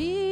steht 0.00 0.29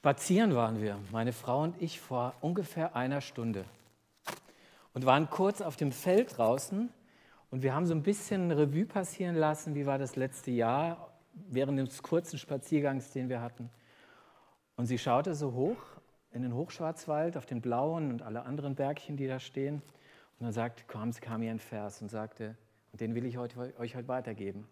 Spazieren 0.00 0.54
waren 0.54 0.80
wir, 0.80 0.98
meine 1.12 1.34
Frau 1.34 1.62
und 1.62 1.82
ich, 1.82 2.00
vor 2.00 2.32
ungefähr 2.40 2.96
einer 2.96 3.20
Stunde. 3.20 3.66
Und 4.94 5.04
waren 5.04 5.28
kurz 5.28 5.60
auf 5.60 5.76
dem 5.76 5.92
Feld 5.92 6.38
draußen 6.38 6.88
und 7.50 7.62
wir 7.62 7.74
haben 7.74 7.84
so 7.84 7.92
ein 7.92 8.02
bisschen 8.02 8.50
Revue 8.50 8.86
passieren 8.86 9.36
lassen, 9.36 9.74
wie 9.74 9.84
war 9.84 9.98
das 9.98 10.16
letzte 10.16 10.52
Jahr 10.52 11.12
während 11.50 11.78
des 11.78 12.02
kurzen 12.02 12.38
Spaziergangs, 12.38 13.10
den 13.10 13.28
wir 13.28 13.42
hatten. 13.42 13.68
Und 14.74 14.86
sie 14.86 14.96
schaute 14.96 15.34
so 15.34 15.52
hoch 15.52 15.76
in 16.32 16.40
den 16.40 16.54
Hochschwarzwald 16.54 17.36
auf 17.36 17.44
den 17.44 17.60
blauen 17.60 18.10
und 18.10 18.22
alle 18.22 18.44
anderen 18.44 18.76
Bergchen, 18.76 19.18
die 19.18 19.26
da 19.26 19.38
stehen. 19.38 19.82
Und 20.38 20.44
dann 20.46 20.52
sagte, 20.54 20.84
kam, 20.86 21.12
kam 21.12 21.42
ihr 21.42 21.50
ein 21.50 21.58
Vers 21.58 22.00
und 22.00 22.08
sagte, 22.08 22.56
und 22.90 23.02
den 23.02 23.14
will 23.14 23.26
ich 23.26 23.36
heute, 23.36 23.78
euch 23.78 23.96
heute 23.96 24.08
weitergeben. 24.08 24.66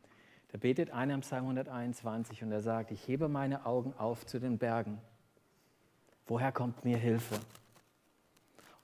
Da 0.52 0.56
betet 0.56 0.90
einer 0.90 1.12
im 1.12 1.20
Psalm 1.20 1.42
121 1.42 2.42
und 2.44 2.50
er 2.50 2.62
sagt, 2.62 2.92
ich 2.92 3.06
hebe 3.06 3.28
meine 3.28 3.66
Augen 3.66 3.92
auf 3.92 4.24
zu 4.24 4.38
den 4.38 4.56
Bergen. 4.56 4.98
Woher 6.28 6.52
kommt 6.52 6.84
mir 6.84 6.98
Hilfe? 6.98 7.36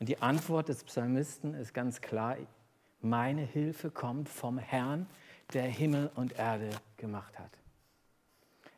Und 0.01 0.09
die 0.09 0.21
Antwort 0.21 0.69
des 0.69 0.83
Psalmisten 0.83 1.55
ist 1.55 1.73
ganz 1.73 2.01
klar, 2.01 2.37
meine 3.01 3.43
Hilfe 3.43 3.91
kommt 3.91 4.29
vom 4.29 4.59
Herrn, 4.59 5.07
der 5.53 5.65
Himmel 5.65 6.11
und 6.15 6.39
Erde 6.39 6.71
gemacht 6.97 7.39
hat. 7.39 7.51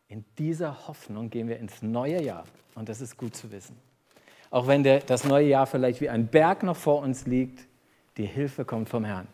In 0.08 0.24
dieser 0.36 0.88
Hoffnung 0.88 1.30
gehen 1.30 1.48
wir 1.48 1.58
ins 1.58 1.80
neue 1.80 2.22
Jahr 2.22 2.44
und 2.74 2.88
das 2.88 3.00
ist 3.00 3.16
gut 3.16 3.34
zu 3.36 3.50
wissen. 3.50 3.76
Auch 4.50 4.66
wenn 4.66 4.82
der, 4.82 5.00
das 5.00 5.24
neue 5.24 5.48
Jahr 5.48 5.66
vielleicht 5.66 6.00
wie 6.00 6.08
ein 6.08 6.26
Berg 6.26 6.62
noch 6.62 6.76
vor 6.76 7.02
uns 7.02 7.26
liegt, 7.26 7.66
die 8.16 8.26
Hilfe 8.26 8.64
kommt 8.64 8.88
vom 8.88 9.04
Herrn. 9.04 9.28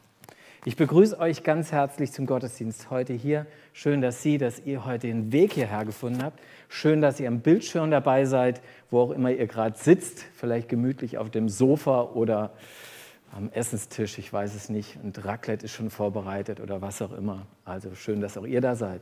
Ich 0.65 0.77
begrüße 0.77 1.19
euch 1.19 1.43
ganz 1.43 1.73
herzlich 1.73 2.12
zum 2.12 2.25
Gottesdienst 2.25 2.89
heute 2.89 3.12
hier. 3.12 3.47
Schön, 3.73 4.00
dass 4.00 4.23
Sie, 4.23 4.39
dass 4.39 4.61
ihr 4.61 4.84
heute 4.84 5.09
den 5.09 5.33
Weg 5.33 5.55
hierher 5.55 5.84
gefunden 5.84 6.23
habt. 6.23 6.39
Schön, 6.69 7.00
dass 7.00 7.19
ihr 7.19 7.27
am 7.27 7.41
Bildschirm 7.41 7.91
dabei 7.91 8.27
seid, 8.27 8.61
wo 8.89 9.00
auch 9.00 9.11
immer 9.11 9.33
ihr 9.33 9.49
gerade 9.49 9.77
sitzt, 9.77 10.25
vielleicht 10.37 10.69
gemütlich 10.69 11.19
auf 11.19 11.31
dem 11.31 11.49
Sofa 11.49 12.03
oder 12.03 12.53
am 13.33 13.50
Essenstisch, 13.50 14.19
ich 14.19 14.33
weiß 14.33 14.55
es 14.55 14.69
nicht. 14.69 15.00
Und 15.03 15.25
Raclette 15.25 15.65
ist 15.65 15.73
schon 15.73 15.91
vorbereitet 15.91 16.61
oder 16.61 16.81
was 16.81 17.03
auch 17.03 17.12
immer. 17.12 17.44
Also 17.65 17.97
schön, 17.97 18.21
dass 18.21 18.39
auch 18.39 18.47
ihr 18.47 18.61
da 18.61 18.77
seid. 18.77 19.00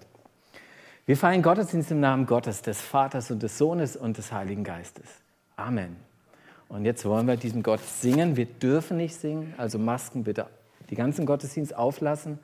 Wir 1.04 1.18
feiern 1.18 1.42
Gottesdienst 1.42 1.90
im 1.90 2.00
Namen 2.00 2.24
Gottes, 2.24 2.62
des 2.62 2.80
Vaters 2.80 3.30
und 3.30 3.42
des 3.42 3.58
Sohnes 3.58 3.96
und 3.96 4.16
des 4.16 4.32
Heiligen 4.32 4.64
Geistes. 4.64 5.04
Amen. 5.56 5.96
Und 6.70 6.86
jetzt 6.86 7.04
wollen 7.04 7.26
wir 7.26 7.36
diesem 7.36 7.62
Gott 7.62 7.80
singen. 7.80 8.36
Wir 8.36 8.46
dürfen 8.46 8.96
nicht 8.96 9.14
singen, 9.14 9.52
also 9.58 9.78
Masken 9.78 10.24
bitte 10.24 10.46
die 10.90 10.96
ganzen 10.96 11.24
Gottesdienst 11.26 11.74
auflassen. 11.74 12.38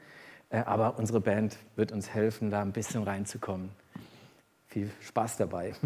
Äh, 0.51 0.59
Aber 0.61 0.99
unsere 0.99 1.21
Band 1.21 1.59
wird 1.75 1.93
uns 1.93 2.09
helfen, 2.11 2.51
da 2.51 2.63
ein 2.63 2.73
bisschen 2.73 3.03
reinzukommen. 3.03 3.71
Viel 4.67 4.91
Spaß 5.01 5.37
dabei. 5.37 5.75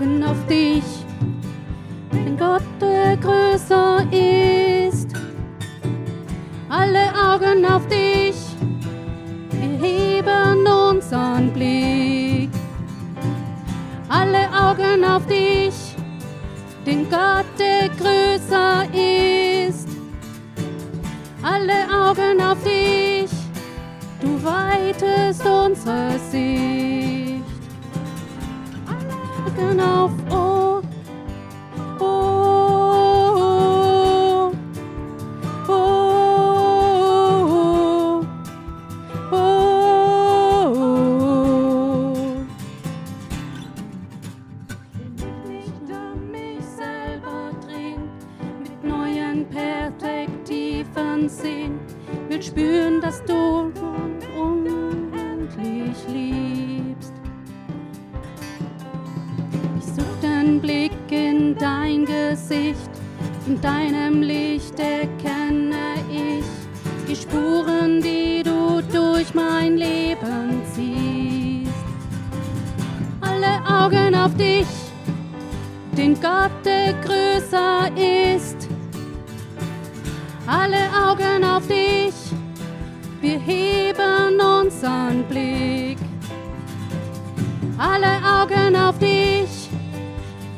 Augen 0.00 0.24
auf 0.24 0.46
dich, 0.46 0.99
durch 69.30 69.34
mein 69.34 69.76
Leben 69.76 70.62
ziehst. 70.74 71.70
Alle 73.20 73.60
Augen 73.66 74.14
auf 74.14 74.34
dich 74.36 74.66
den 75.96 76.14
Gott, 76.14 76.50
der 76.64 76.94
größer 77.04 77.90
ist. 77.96 78.68
Alle 80.46 80.88
Augen 81.06 81.44
auf 81.44 81.66
dich, 81.66 82.14
wir 83.20 83.38
heben 83.38 84.40
unseren 84.40 85.24
Blick. 85.24 85.98
Alle 87.78 88.18
Augen 88.24 88.76
auf 88.76 88.98
dich, 88.98 89.68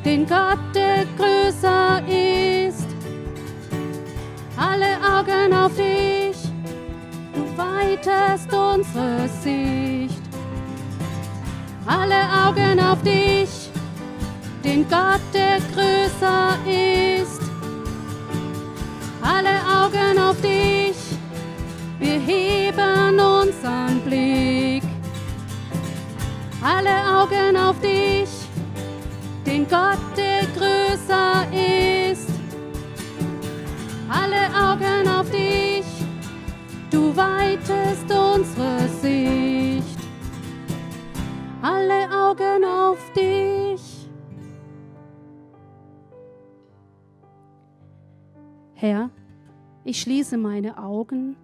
den 0.05 0.27
Gott, 0.27 0.59
der 0.75 1.05
größer 1.17 2.03
ist. 2.09 2.87
Alle 4.57 4.97
Augen 5.03 5.53
auf 5.53 5.75
dich, 5.77 6.22
weitest 7.93 8.53
unsere 8.53 9.29
Sicht. 9.43 10.23
Alle 11.87 12.23
Augen 12.47 12.81
auf 12.81 13.03
dich, 13.03 13.71
den 14.65 14.89
Gott, 14.89 15.21
der 15.35 15.59
größer 15.75 16.57
ist. 16.67 17.41
Alle 19.23 19.57
Augen 19.79 20.19
auf 20.19 20.41
dich, 20.41 20.97
wir 21.99 22.19
heben 22.21 23.21
unseren 23.21 24.01
Blick. 24.05 24.83
Alle 26.63 27.19
Augen 27.19 27.57
auf 27.57 27.79
dich, 27.81 28.29
den 29.45 29.67
Gott, 29.69 29.99
der 30.17 30.47
größer 30.57 31.47
ist. 31.53 32.29
Alle 34.09 34.43
Augen 34.55 35.09
auf 35.09 35.29
dich, 35.31 35.72
du 36.93 37.17
weitest 37.17 38.11
unsere 38.11 38.89
Sicht. 38.89 39.99
Alle 41.63 42.11
Augen 42.13 42.65
auf 42.65 43.13
dich. 43.13 44.09
Herr, 48.75 49.11
ich 49.85 50.01
schließe 50.01 50.37
meine 50.37 50.77
Augen 50.77 51.37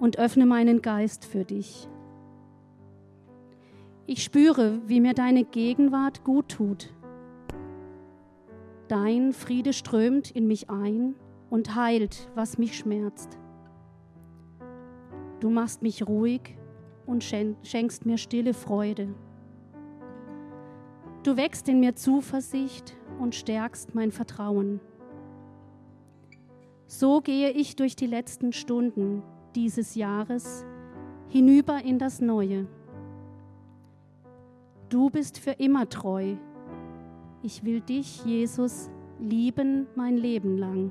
und 0.00 0.18
öffne 0.18 0.46
meinen 0.46 0.82
Geist 0.82 1.24
für 1.24 1.44
dich. 1.44 1.88
Ich 4.06 4.24
spüre, 4.24 4.80
wie 4.86 5.00
mir 5.00 5.14
deine 5.14 5.44
Gegenwart 5.44 6.24
gut 6.24 6.48
tut. 6.48 6.92
Dein 8.88 9.32
Friede 9.32 9.72
strömt 9.72 10.32
in 10.32 10.48
mich 10.48 10.68
ein 10.68 11.14
und 11.50 11.76
heilt, 11.76 12.28
was 12.34 12.58
mich 12.58 12.76
schmerzt. 12.76 13.39
Du 15.40 15.50
machst 15.50 15.82
mich 15.82 16.06
ruhig 16.06 16.56
und 17.06 17.24
schen- 17.24 17.56
schenkst 17.62 18.06
mir 18.06 18.18
stille 18.18 18.54
Freude. 18.54 19.14
Du 21.22 21.36
wächst 21.36 21.68
in 21.68 21.80
mir 21.80 21.94
Zuversicht 21.96 22.96
und 23.18 23.34
stärkst 23.34 23.94
mein 23.94 24.12
Vertrauen. 24.12 24.80
So 26.86 27.20
gehe 27.20 27.50
ich 27.50 27.76
durch 27.76 27.96
die 27.96 28.06
letzten 28.06 28.52
Stunden 28.52 29.22
dieses 29.54 29.94
Jahres 29.94 30.64
hinüber 31.28 31.82
in 31.84 31.98
das 31.98 32.20
Neue. 32.20 32.66
Du 34.88 35.08
bist 35.10 35.38
für 35.38 35.52
immer 35.52 35.88
treu. 35.88 36.36
Ich 37.42 37.64
will 37.64 37.80
dich, 37.80 38.24
Jesus, 38.24 38.90
lieben 39.18 39.86
mein 39.94 40.16
Leben 40.16 40.58
lang. 40.58 40.90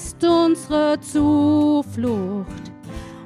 Bist 0.00 0.24
unsere 0.24 0.98
Zuflucht, 1.00 2.72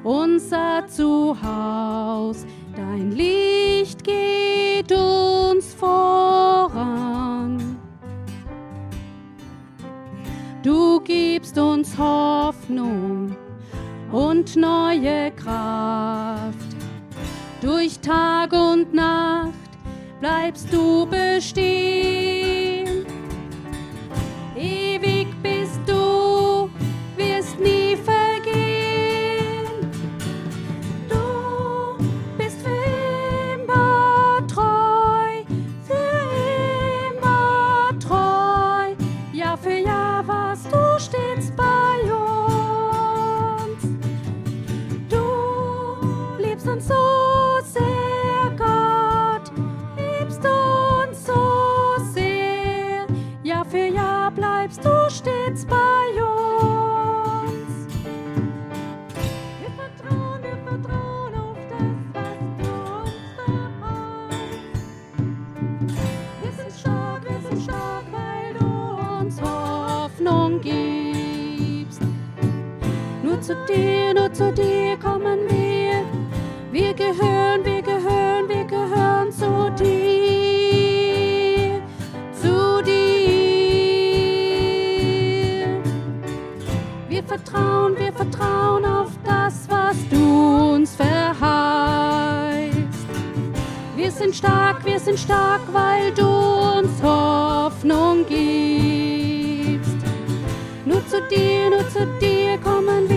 unser 0.03 0.85
Zuhaus. 0.89 2.45
Dein 2.75 3.13
Licht 3.13 4.03
geht 4.03 4.91
uns 4.91 5.73
voran. 5.75 7.79
Du 10.65 11.01
gibst 11.01 11.57
uns 11.57 11.97
Hoffnung 11.97 13.37
und 14.11 14.57
neue 14.57 15.31
Kraft. 15.31 16.75
Durch 17.61 18.01
Tag 18.01 18.53
und 18.53 18.93
Nacht 18.93 19.53
bleibst 20.21 20.73
du 20.73 21.07
bestehen. 21.07 22.44
Bleibst 54.35 54.85
du 54.85 55.11
stets 55.11 55.65
bei 55.65 55.75
uns. 56.21 57.87
Wir 59.61 59.71
vertrauen, 59.77 60.43
wir 60.43 60.57
vertrauen 60.67 61.35
auf 61.35 61.59
das, 61.71 61.97
was 62.13 62.39
du 62.59 62.71
uns 63.03 63.25
verheißt. 63.37 64.75
Wir 66.43 66.53
sind 66.53 66.73
stark, 66.79 67.23
wir 67.25 67.41
sind 67.49 67.63
stark, 67.63 68.05
weil 68.11 68.55
du 68.59 68.67
uns 69.21 69.41
Hoffnung 69.41 70.61
gibst. 70.61 72.03
Nur 73.23 73.41
zu 73.41 73.55
dir, 73.67 74.15
nur 74.15 74.33
zu 74.33 74.53
dir 74.53 74.97
kommen 74.99 75.41
wir. 75.49 76.05
Wir 76.73 76.93
gehören, 76.95 77.65
wir 77.65 77.83
gehören, 77.83 78.49
wir 78.49 78.65
gehören 78.65 79.31
zu 79.31 79.71
dir. 79.79 80.24
Vertrauen, 87.55 87.97
wir 87.97 88.13
vertrauen 88.13 88.85
auf 88.85 89.11
das, 89.25 89.69
was 89.69 89.97
du 90.11 90.75
uns 90.75 90.97
verheißt. 90.97 92.75
Wir 93.97 94.11
sind 94.11 94.35
stark, 94.35 94.85
wir 94.85 94.99
sind 94.99 95.19
stark, 95.19 95.61
weil 95.73 96.13
du 96.13 96.27
uns 96.27 97.03
Hoffnung 97.03 98.27
gibst. 98.29 99.97
Nur 100.85 101.07
zu 101.07 101.23
dir, 101.31 101.71
nur 101.71 101.89
zu 101.89 102.07
dir 102.21 102.59
kommen 102.59 103.09
wir. 103.09 103.14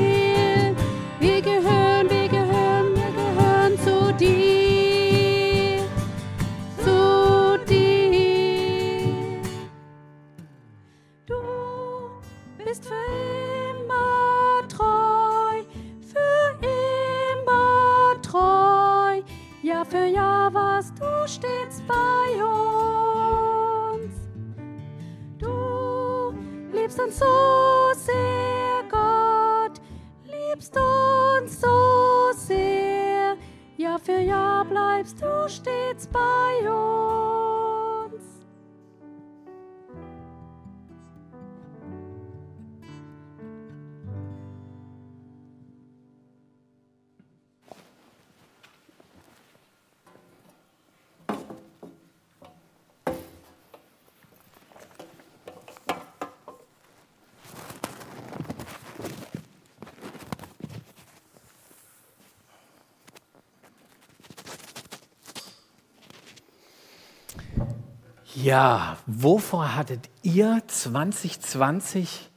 Ja, 68.44 68.98
wovor 69.08 69.75
hattet 69.75 70.12
ihr 70.22 70.62
2020 70.67 72.29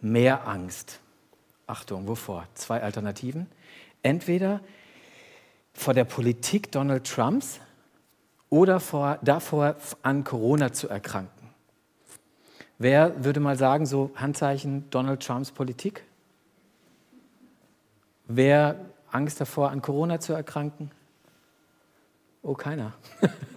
mehr 0.00 0.48
Angst? 0.48 0.98
Achtung, 1.68 2.08
wovor? 2.08 2.48
Zwei 2.54 2.82
Alternativen. 2.82 3.46
Entweder 4.02 4.58
vor 5.72 5.94
der 5.94 6.02
Politik 6.02 6.72
Donald 6.72 7.08
Trumps 7.08 7.60
oder 8.50 8.80
vor, 8.80 9.20
davor, 9.22 9.76
an 10.02 10.24
Corona 10.24 10.72
zu 10.72 10.88
erkranken. 10.88 11.50
Wer 12.78 13.24
würde 13.24 13.38
mal 13.38 13.56
sagen, 13.56 13.86
so 13.86 14.10
Handzeichen 14.16 14.90
Donald 14.90 15.24
Trumps 15.24 15.52
Politik? 15.52 16.02
Wer 18.26 18.80
Angst 19.12 19.40
davor, 19.40 19.70
an 19.70 19.80
Corona 19.80 20.18
zu 20.18 20.32
erkranken? 20.32 20.90
Oh, 22.42 22.54
keiner. 22.54 22.94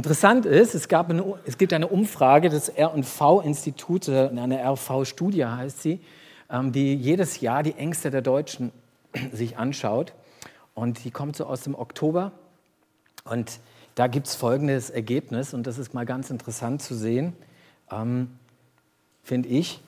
Interessant 0.00 0.46
ist, 0.46 0.74
es, 0.74 0.88
gab 0.88 1.10
eine, 1.10 1.22
es 1.44 1.58
gibt 1.58 1.74
eine 1.74 1.86
Umfrage 1.86 2.48
des 2.48 2.70
R&V-Instituts, 2.70 4.08
eine 4.08 4.64
RV-Studie 4.64 5.44
heißt 5.44 5.82
sie, 5.82 6.00
ähm, 6.48 6.72
die 6.72 6.94
jedes 6.94 7.42
Jahr 7.42 7.62
die 7.62 7.74
Ängste 7.74 8.10
der 8.10 8.22
Deutschen 8.22 8.72
sich 9.34 9.58
anschaut. 9.58 10.14
Und 10.72 11.04
die 11.04 11.10
kommt 11.10 11.36
so 11.36 11.44
aus 11.44 11.60
dem 11.64 11.74
Oktober. 11.74 12.32
Und 13.24 13.60
da 13.94 14.06
gibt 14.06 14.26
es 14.26 14.36
folgendes 14.36 14.88
Ergebnis, 14.88 15.52
und 15.52 15.66
das 15.66 15.76
ist 15.76 15.92
mal 15.92 16.06
ganz 16.06 16.30
interessant 16.30 16.80
zu 16.80 16.94
sehen, 16.94 17.34
ähm, 17.92 18.30
finde 19.22 19.50
ich, 19.50 19.82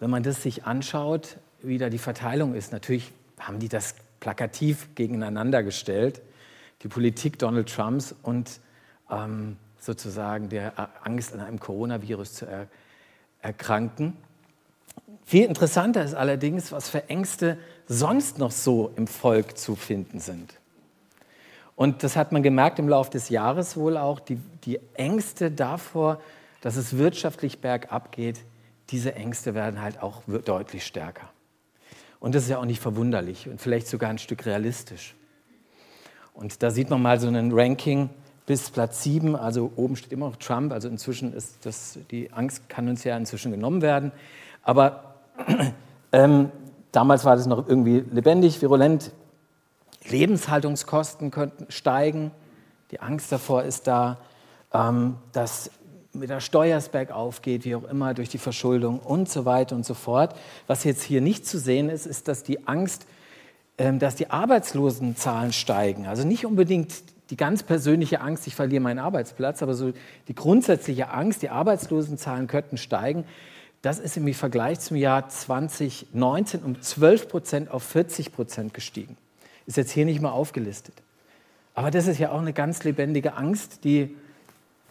wenn 0.00 0.10
man 0.10 0.24
das 0.24 0.42
sich 0.42 0.64
anschaut, 0.64 1.36
wie 1.62 1.78
da 1.78 1.88
die 1.88 1.98
Verteilung 1.98 2.56
ist. 2.56 2.72
Natürlich 2.72 3.12
haben 3.38 3.60
die 3.60 3.68
das 3.68 3.94
plakativ 4.18 4.88
gegeneinander 4.96 5.62
gestellt, 5.62 6.20
die 6.82 6.88
Politik 6.88 7.38
Donald 7.38 7.72
Trumps 7.72 8.12
und 8.24 8.58
ähm, 9.12 9.56
sozusagen 9.78 10.48
der 10.48 10.72
Angst 11.04 11.34
an 11.34 11.40
einem 11.40 11.60
Coronavirus 11.60 12.34
zu 12.34 12.46
er 12.46 12.66
erkranken. 13.40 14.16
Viel 15.24 15.44
interessanter 15.44 16.04
ist 16.04 16.14
allerdings, 16.14 16.72
was 16.72 16.88
für 16.88 17.08
Ängste 17.08 17.58
sonst 17.88 18.38
noch 18.38 18.52
so 18.52 18.92
im 18.96 19.06
Volk 19.06 19.58
zu 19.58 19.74
finden 19.74 20.20
sind. 20.20 20.54
Und 21.74 22.02
das 22.02 22.16
hat 22.16 22.32
man 22.32 22.42
gemerkt 22.42 22.78
im 22.78 22.88
Laufe 22.88 23.10
des 23.10 23.28
Jahres 23.28 23.76
wohl 23.76 23.96
auch, 23.96 24.20
die, 24.20 24.36
die 24.64 24.78
Ängste 24.94 25.50
davor, 25.50 26.20
dass 26.60 26.76
es 26.76 26.96
wirtschaftlich 26.96 27.58
bergab 27.58 28.12
geht, 28.12 28.40
diese 28.90 29.14
Ängste 29.14 29.54
werden 29.54 29.80
halt 29.80 30.02
auch 30.02 30.22
deutlich 30.44 30.86
stärker. 30.86 31.28
Und 32.20 32.34
das 32.34 32.44
ist 32.44 32.50
ja 32.50 32.58
auch 32.58 32.64
nicht 32.64 32.80
verwunderlich 32.80 33.48
und 33.48 33.60
vielleicht 33.60 33.88
sogar 33.88 34.10
ein 34.10 34.18
Stück 34.18 34.46
realistisch. 34.46 35.14
Und 36.34 36.62
da 36.62 36.70
sieht 36.70 36.88
man 36.88 37.02
mal 37.02 37.18
so 37.18 37.26
ein 37.26 37.52
Ranking 37.52 38.10
bis 38.46 38.70
Platz 38.70 39.02
7, 39.02 39.36
also 39.36 39.70
oben 39.76 39.96
steht 39.96 40.12
immer 40.12 40.26
noch 40.26 40.36
Trump, 40.36 40.72
also 40.72 40.88
inzwischen 40.88 41.32
ist 41.32 41.64
das, 41.64 41.98
die 42.10 42.32
Angst 42.32 42.68
kann 42.68 42.88
uns 42.88 43.04
ja 43.04 43.16
inzwischen 43.16 43.52
genommen 43.52 43.82
werden. 43.82 44.12
Aber 44.62 45.14
ähm, 46.12 46.50
damals 46.90 47.24
war 47.24 47.36
das 47.36 47.46
noch 47.46 47.68
irgendwie 47.68 48.04
lebendig, 48.10 48.60
virulent. 48.60 49.12
Lebenshaltungskosten 50.08 51.30
könnten 51.30 51.66
steigen, 51.70 52.32
die 52.90 53.00
Angst 53.00 53.30
davor 53.30 53.62
ist 53.62 53.86
da, 53.86 54.18
ähm, 54.72 55.16
dass 55.32 55.70
mit 56.12 56.28
der 56.28 56.40
Steuer 56.40 56.76
es 56.76 56.88
bergauf 56.88 57.40
wie 57.44 57.74
auch 57.74 57.84
immer, 57.84 58.12
durch 58.12 58.28
die 58.28 58.38
Verschuldung 58.38 58.98
und 58.98 59.30
so 59.30 59.44
weiter 59.44 59.74
und 59.74 59.86
so 59.86 59.94
fort. 59.94 60.36
Was 60.66 60.84
jetzt 60.84 61.02
hier 61.02 61.20
nicht 61.20 61.46
zu 61.46 61.58
sehen 61.58 61.88
ist, 61.88 62.06
ist, 62.06 62.28
dass 62.28 62.42
die 62.42 62.66
Angst, 62.66 63.06
ähm, 63.78 63.98
dass 63.98 64.16
die 64.16 64.28
Arbeitslosenzahlen 64.28 65.52
steigen. 65.52 66.06
Also 66.06 66.26
nicht 66.26 66.44
unbedingt 66.44 66.92
die 67.32 67.36
ganz 67.38 67.62
persönliche 67.62 68.20
Angst, 68.20 68.46
ich 68.46 68.54
verliere 68.54 68.82
meinen 68.82 68.98
Arbeitsplatz, 68.98 69.62
aber 69.62 69.72
so 69.72 69.94
die 70.28 70.34
grundsätzliche 70.34 71.08
Angst, 71.08 71.40
die 71.40 71.48
Arbeitslosenzahlen 71.48 72.46
könnten 72.46 72.76
steigen, 72.76 73.24
das 73.80 73.98
ist 73.98 74.18
im 74.18 74.34
Vergleich 74.34 74.80
zum 74.80 74.98
Jahr 74.98 75.30
2019 75.30 76.62
um 76.62 76.82
12 76.82 77.28
Prozent 77.28 77.70
auf 77.70 77.84
40 77.84 78.34
Prozent 78.34 78.74
gestiegen. 78.74 79.16
Ist 79.64 79.78
jetzt 79.78 79.92
hier 79.92 80.04
nicht 80.04 80.20
mal 80.20 80.30
aufgelistet. 80.30 80.92
Aber 81.74 81.90
das 81.90 82.06
ist 82.06 82.18
ja 82.18 82.32
auch 82.32 82.40
eine 82.40 82.52
ganz 82.52 82.84
lebendige 82.84 83.32
Angst, 83.32 83.84
die 83.84 84.14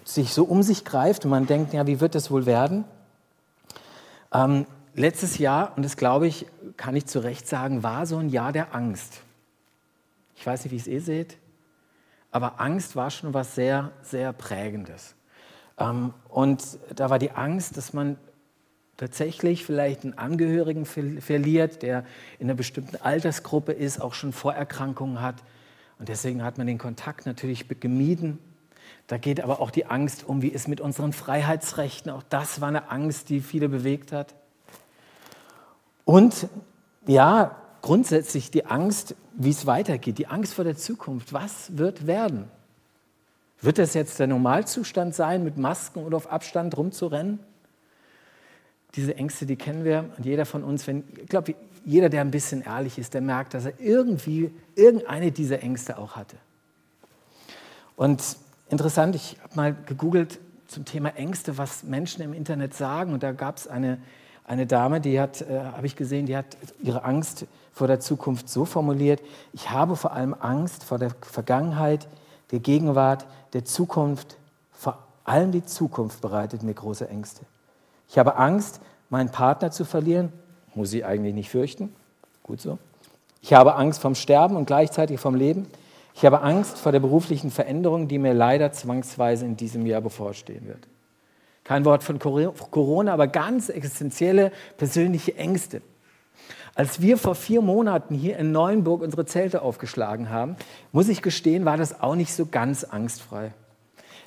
sich 0.03 0.33
so 0.33 0.43
um 0.43 0.63
sich 0.63 0.83
greift 0.83 1.25
und 1.25 1.29
man 1.29 1.45
denkt, 1.45 1.75
ja, 1.75 1.85
wie 1.85 1.99
wird 1.99 2.15
das 2.15 2.31
wohl 2.31 2.47
werden? 2.47 2.85
Ähm, 4.33 4.65
letztes 4.95 5.37
Jahr, 5.37 5.73
und 5.75 5.85
das 5.85 5.95
glaube 5.95 6.25
ich, 6.25 6.47
kann 6.75 6.95
ich 6.95 7.05
zu 7.05 7.19
Recht 7.19 7.47
sagen, 7.47 7.83
war 7.83 8.07
so 8.07 8.17
ein 8.17 8.29
Jahr 8.29 8.51
der 8.51 8.73
Angst. 8.73 9.21
Ich 10.35 10.47
weiß 10.47 10.63
nicht, 10.63 10.71
wie 10.71 10.77
es 10.77 10.87
ihr 10.87 11.01
seht, 11.01 11.37
aber 12.31 12.59
Angst 12.59 12.95
war 12.95 13.11
schon 13.11 13.33
was 13.33 13.55
sehr, 13.55 13.91
sehr 14.01 14.33
Prägendes. 14.33 15.15
Ähm, 15.77 16.13
und 16.29 16.79
da 16.95 17.09
war 17.09 17.19
die 17.19 17.31
Angst, 17.31 17.77
dass 17.77 17.93
man 17.93 18.17
tatsächlich 18.97 19.65
vielleicht 19.65 20.03
einen 20.03 20.17
Angehörigen 20.17 20.85
ver- 20.85 21.21
verliert, 21.21 21.81
der 21.81 22.05
in 22.39 22.47
einer 22.47 22.55
bestimmten 22.55 22.97
Altersgruppe 22.97 23.71
ist, 23.71 23.99
auch 23.99 24.13
schon 24.13 24.31
Vorerkrankungen 24.31 25.21
hat. 25.21 25.35
Und 25.99 26.09
deswegen 26.09 26.43
hat 26.43 26.57
man 26.57 26.67
den 26.67 26.77
Kontakt 26.77 27.25
natürlich 27.25 27.67
gemieden. 27.79 28.39
Da 29.07 29.17
geht 29.17 29.41
aber 29.41 29.59
auch 29.59 29.71
die 29.71 29.87
Angst 29.87 30.23
um, 30.27 30.41
wie 30.41 30.47
ist 30.47 30.67
mit 30.67 30.81
unseren 30.81 31.13
Freiheitsrechten. 31.13 32.11
Auch 32.11 32.23
das 32.29 32.61
war 32.61 32.69
eine 32.69 32.89
Angst, 32.89 33.29
die 33.29 33.41
viele 33.41 33.69
bewegt 33.69 34.11
hat. 34.11 34.35
Und 36.05 36.47
ja, 37.07 37.55
grundsätzlich 37.81 38.51
die 38.51 38.65
Angst, 38.65 39.15
wie 39.33 39.49
es 39.49 39.65
weitergeht, 39.65 40.17
die 40.17 40.27
Angst 40.27 40.53
vor 40.53 40.63
der 40.63 40.77
Zukunft. 40.77 41.33
Was 41.33 41.77
wird 41.77 42.07
werden? 42.07 42.49
Wird 43.61 43.77
das 43.77 43.93
jetzt 43.93 44.19
der 44.19 44.27
Normalzustand 44.27 45.13
sein, 45.13 45.43
mit 45.43 45.57
Masken 45.57 46.03
oder 46.03 46.17
auf 46.17 46.31
Abstand 46.31 46.75
rumzurennen? 46.77 47.39
Diese 48.95 49.15
Ängste, 49.15 49.45
die 49.45 49.55
kennen 49.55 49.83
wir 49.83 50.09
und 50.17 50.25
jeder 50.25 50.45
von 50.45 50.63
uns, 50.63 50.85
wenn, 50.87 51.03
ich 51.17 51.27
glaube, 51.27 51.55
jeder, 51.85 52.09
der 52.09 52.21
ein 52.21 52.31
bisschen 52.31 52.61
ehrlich 52.61 52.97
ist, 52.97 53.13
der 53.13 53.21
merkt, 53.21 53.53
dass 53.53 53.65
er 53.65 53.79
irgendwie 53.79 54.51
irgendeine 54.75 55.31
dieser 55.31 55.61
Ängste 55.63 55.97
auch 55.97 56.15
hatte. 56.15 56.37
Und 57.95 58.21
interessant, 58.69 59.15
ich 59.15 59.37
habe 59.43 59.55
mal 59.55 59.75
gegoogelt 59.85 60.39
zum 60.67 60.85
Thema 60.85 61.09
Ängste, 61.15 61.57
was 61.57 61.83
Menschen 61.83 62.21
im 62.23 62.33
Internet 62.33 62.73
sagen. 62.73 63.13
Und 63.13 63.23
da 63.23 63.31
gab 63.31 63.57
es 63.57 63.67
eine, 63.67 63.99
eine 64.45 64.65
Dame, 64.65 65.01
die 65.01 65.19
hat, 65.19 65.41
äh, 65.41 65.61
habe 65.75 65.85
ich 65.85 65.95
gesehen, 65.95 66.25
die 66.25 66.35
hat 66.35 66.57
ihre 66.81 67.03
Angst 67.03 67.45
vor 67.73 67.87
der 67.87 67.99
Zukunft 67.99 68.49
so 68.49 68.65
formuliert, 68.65 69.21
ich 69.53 69.69
habe 69.69 69.95
vor 69.95 70.11
allem 70.11 70.35
Angst 70.39 70.83
vor 70.83 70.97
der 70.97 71.11
Vergangenheit, 71.21 72.07
der 72.51 72.59
Gegenwart, 72.59 73.25
der 73.53 73.65
Zukunft. 73.65 74.37
Vor 74.71 74.97
allem 75.23 75.51
die 75.51 75.65
Zukunft 75.65 76.21
bereitet 76.21 76.63
mir 76.63 76.73
große 76.73 77.07
Ängste. 77.07 77.41
Ich 78.09 78.17
habe 78.17 78.35
Angst, 78.35 78.81
meinen 79.09 79.29
Partner 79.29 79.71
zu 79.71 79.85
verlieren. 79.85 80.31
Muss 80.75 80.93
ich 80.93 81.05
eigentlich 81.05 81.33
nicht 81.33 81.49
fürchten. 81.49 81.93
Gut 82.43 82.61
so. 82.61 82.77
Ich 83.41 83.53
habe 83.53 83.75
Angst 83.75 84.01
vom 84.01 84.15
Sterben 84.15 84.55
und 84.55 84.65
gleichzeitig 84.65 85.19
vom 85.19 85.35
Leben. 85.35 85.67
Ich 86.13 86.25
habe 86.25 86.41
Angst 86.41 86.77
vor 86.77 86.91
der 86.91 86.99
beruflichen 86.99 87.51
Veränderung, 87.51 88.07
die 88.07 88.19
mir 88.19 88.33
leider 88.33 88.71
zwangsweise 88.71 89.45
in 89.45 89.55
diesem 89.55 89.85
Jahr 89.85 90.01
bevorstehen 90.01 90.67
wird. 90.67 90.87
Kein 91.63 91.85
Wort 91.85 92.03
von 92.03 92.19
Corona, 92.19 93.13
aber 93.13 93.27
ganz 93.27 93.69
existenzielle 93.69 94.51
persönliche 94.77 95.35
Ängste. 95.35 95.81
Als 96.73 97.01
wir 97.01 97.17
vor 97.17 97.35
vier 97.35 97.61
Monaten 97.61 98.15
hier 98.15 98.37
in 98.37 98.51
Neuenburg 98.51 99.01
unsere 99.01 99.25
Zelte 99.25 99.61
aufgeschlagen 99.61 100.29
haben, 100.29 100.55
muss 100.91 101.09
ich 101.09 101.21
gestehen, 101.21 101.65
war 101.65 101.77
das 101.77 102.01
auch 102.01 102.15
nicht 102.15 102.33
so 102.33 102.45
ganz 102.45 102.83
angstfrei. 102.83 103.53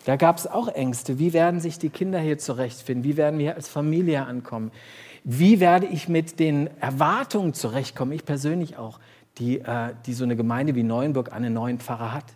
Da 0.05 0.17
gab 0.17 0.37
es 0.37 0.47
auch 0.47 0.69
Ängste. 0.69 1.19
Wie 1.19 1.33
werden 1.33 1.61
sich 1.61 1.79
die 1.79 1.89
Kinder 1.89 2.19
hier 2.19 2.37
zurechtfinden? 2.39 3.05
Wie 3.05 3.17
werden 3.17 3.39
wir 3.39 3.55
als 3.55 3.69
Familie 3.69 4.27
ankommen? 4.27 4.71
Wie 5.25 5.59
werde 5.59 5.87
ich 5.87 6.09
mit 6.09 6.39
den 6.39 6.69
Erwartungen 6.81 7.55
zurechtkommen? 7.55 8.13
Ich 8.13 8.27
persönlich 8.27 8.77
auch, 8.77 9.01
die, 9.39 9.61
äh, 9.61 9.95
die 10.05 10.13
so 10.13 10.25
eine 10.25 10.37
Gemeinde 10.37 10.75
wie 10.75 10.83
Neuenburg 10.83 11.33
einen 11.33 11.55
neuen 11.55 11.81
Pfarrer 11.81 12.13
hat. 12.13 12.27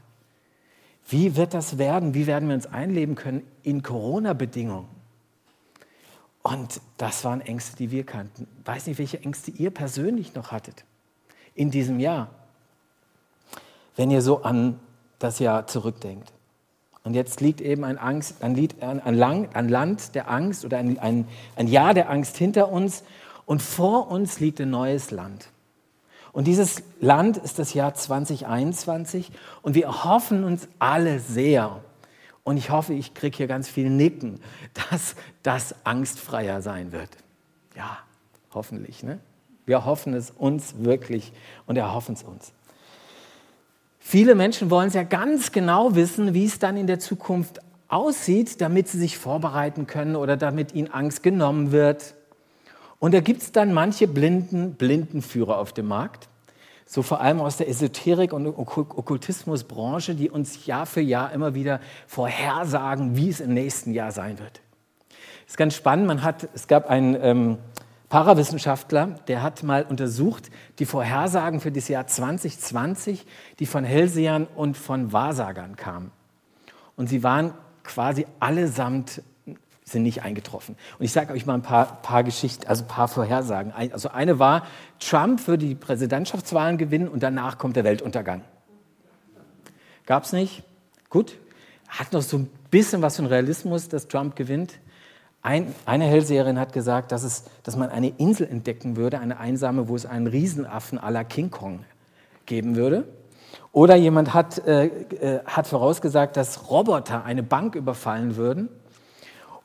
Wie 1.08 1.36
wird 1.36 1.54
das 1.54 1.78
werden? 1.78 2.12
Wie 2.12 2.26
werden 2.26 2.48
wir 2.48 2.54
uns 2.54 2.66
einleben 2.66 3.14
können 3.14 3.42
in 3.62 3.82
Corona-Bedingungen? 3.82 4.88
Und 6.42 6.80
das 6.98 7.24
waren 7.24 7.40
Ängste, 7.40 7.76
die 7.76 7.90
wir 7.90 8.04
kannten. 8.04 8.46
Weiß 8.64 8.86
nicht, 8.86 8.98
welche 8.98 9.20
Ängste 9.22 9.50
ihr 9.50 9.70
persönlich 9.70 10.35
noch 10.35 10.52
hattet 10.52 10.85
in 11.54 11.70
diesem 11.70 11.98
Jahr, 11.98 12.28
wenn 13.96 14.11
ihr 14.11 14.22
so 14.22 14.42
an 14.42 14.78
das 15.18 15.38
Jahr 15.40 15.66
zurückdenkt. 15.66 16.33
Und 17.04 17.14
jetzt 17.14 17.40
liegt 17.40 17.61
eben 17.61 17.85
ein, 17.85 17.98
Angst, 17.98 18.42
ein, 18.42 18.54
Lied, 18.54 18.83
ein, 18.83 19.14
Lang, 19.14 19.48
ein 19.54 19.68
Land 19.68 20.14
der 20.14 20.30
Angst 20.30 20.64
oder 20.64 20.78
ein, 20.78 21.26
ein 21.56 21.66
Jahr 21.66 21.94
der 21.94 22.11
Angst 22.11 22.37
hinter 22.37 22.70
uns 22.70 23.02
und 23.46 23.62
vor 23.62 24.11
uns 24.11 24.40
liegt 24.40 24.61
ein 24.61 24.70
neues 24.70 25.11
Land. 25.11 25.48
Und 26.32 26.46
dieses 26.46 26.82
Land 27.00 27.36
ist 27.36 27.58
das 27.58 27.74
Jahr 27.74 27.94
2021 27.94 29.30
und 29.62 29.74
wir 29.74 30.04
hoffen 30.04 30.44
uns 30.44 30.68
alle 30.78 31.20
sehr, 31.20 31.80
und 32.48 32.56
ich 32.56 32.70
hoffe, 32.70 32.94
ich 32.94 33.12
kriege 33.12 33.36
hier 33.36 33.46
ganz 33.46 33.68
viel 33.68 33.90
Nicken, 33.90 34.40
dass 34.90 35.16
das 35.42 35.74
angstfreier 35.84 36.62
sein 36.62 36.92
wird. 36.92 37.10
Ja, 37.76 37.98
hoffentlich. 38.54 39.02
Ne? 39.02 39.18
Wir 39.66 39.84
hoffen 39.84 40.14
es 40.14 40.30
uns 40.30 40.76
wirklich 40.78 41.34
und 41.66 41.76
erhoffen 41.76 42.14
es 42.14 42.22
uns. 42.22 42.52
Viele 43.98 44.34
Menschen 44.34 44.70
wollen 44.70 44.88
es 44.88 44.94
ja 44.94 45.02
ganz 45.02 45.52
genau 45.52 45.94
wissen, 45.94 46.32
wie 46.32 46.46
es 46.46 46.58
dann 46.58 46.78
in 46.78 46.86
der 46.86 46.98
Zukunft 46.98 47.60
aussieht, 47.88 48.62
damit 48.62 48.88
sie 48.88 48.98
sich 48.98 49.18
vorbereiten 49.18 49.86
können 49.86 50.16
oder 50.16 50.38
damit 50.38 50.74
ihnen 50.74 50.90
Angst 50.90 51.22
genommen 51.22 51.70
wird. 51.70 52.14
Und 52.98 53.14
da 53.14 53.20
gibt 53.20 53.42
es 53.42 53.52
dann 53.52 53.72
manche 53.72 54.08
blinden 54.08 54.74
Blindenführer 54.74 55.58
auf 55.58 55.72
dem 55.72 55.87
Markt, 55.87 56.28
so 56.84 57.02
vor 57.02 57.20
allem 57.20 57.40
aus 57.40 57.58
der 57.58 57.68
Esoterik- 57.68 58.32
und 58.32 58.46
Okkultismusbranche, 58.46 60.14
die 60.14 60.30
uns 60.30 60.66
Jahr 60.66 60.87
für 60.87 61.00
Jahr 61.00 61.32
immer 61.32 61.54
wieder 61.54 61.80
vorhersagen, 62.06 63.16
wie 63.16 63.28
es 63.28 63.40
im 63.40 63.54
nächsten 63.54 63.92
Jahr 63.92 64.11
sein 64.11 64.38
wird. 64.38 64.61
Das 65.44 65.52
ist 65.52 65.56
ganz 65.56 65.74
spannend. 65.74 66.06
Man 66.06 66.22
hat, 66.22 66.48
es 66.54 66.66
gab 66.66 66.90
einen 66.90 67.16
ähm, 67.20 67.58
Parawissenschaftler, 68.08 69.18
der 69.28 69.42
hat 69.42 69.62
mal 69.62 69.84
untersucht 69.84 70.50
die 70.78 70.87
Vorhersagen 70.87 71.61
für 71.61 71.70
das 71.70 71.88
Jahr 71.88 72.06
2020, 72.06 73.26
die 73.58 73.66
von 73.66 73.84
Hellsehern 73.84 74.46
und 74.56 74.76
von 74.76 75.12
Wahrsagern 75.12 75.76
kamen. 75.76 76.11
Und 76.96 77.08
sie 77.08 77.22
waren 77.22 77.52
quasi 77.84 78.26
allesamt 78.40 79.22
sind 79.88 80.03
nicht 80.03 80.22
eingetroffen. 80.22 80.77
Und 80.98 81.05
ich 81.05 81.12
sage 81.12 81.33
euch 81.33 81.46
mal 81.46 81.55
ein 81.55 81.62
paar, 81.62 82.01
paar 82.03 82.22
Geschichten, 82.24 82.66
also 82.66 82.85
ein 82.85 82.88
paar 82.88 83.09
Vorhersagen. 83.09 83.72
Also 83.72 84.11
eine 84.11 84.38
war, 84.38 84.66
Trump 85.01 85.46
würde 85.46 85.66
die 85.66 85.74
Präsidentschaftswahlen 85.74 86.79
gewinnen 86.79 87.09
und 87.09 87.22
danach 87.22 87.59
kommt 87.59 87.77
der 87.77 87.85
Weltuntergang. 87.85 88.42
Gab 90.07 90.24
es 90.24 90.33
nicht? 90.33 90.62
Gut. 91.11 91.37
Hat 91.88 92.12
noch 92.12 92.22
so 92.22 92.38
ein 92.38 92.51
bisschen 92.70 93.03
was 93.03 93.16
von 93.16 93.27
Realismus, 93.27 93.88
dass 93.88 94.09
Trump 94.09 94.37
gewinnt. 94.37 94.74
Ein, 95.42 95.74
eine 95.87 96.05
Hellseherin 96.05 96.59
hat 96.59 96.72
gesagt, 96.72 97.12
dass, 97.12 97.22
es, 97.22 97.44
dass 97.62 97.77
man 97.77 97.90
eine 97.90 98.09
Insel 98.09 98.46
entdecken 98.46 98.96
würde, 98.96 99.20
eine 99.20 99.38
einsame, 99.38 99.88
wo 99.88 99.96
es 99.96 100.05
einen 100.05 100.27
Riesenaffen 100.27 100.98
à 100.98 101.11
la 101.11 101.24
King 101.24 101.51
Kong 101.51 101.85
geben 102.44 102.77
würde. 102.77 103.05
Oder 103.72 103.96
jemand 103.96 104.35
hat, 104.35 104.66
äh, 104.66 104.87
äh, 104.87 105.44
hat 105.44 105.66
vorausgesagt, 105.66 106.37
dass 106.37 106.70
Roboter 106.70 107.24
eine 107.24 107.42
Bank 107.42 107.74
überfallen 107.74 108.37
würden 108.37 108.68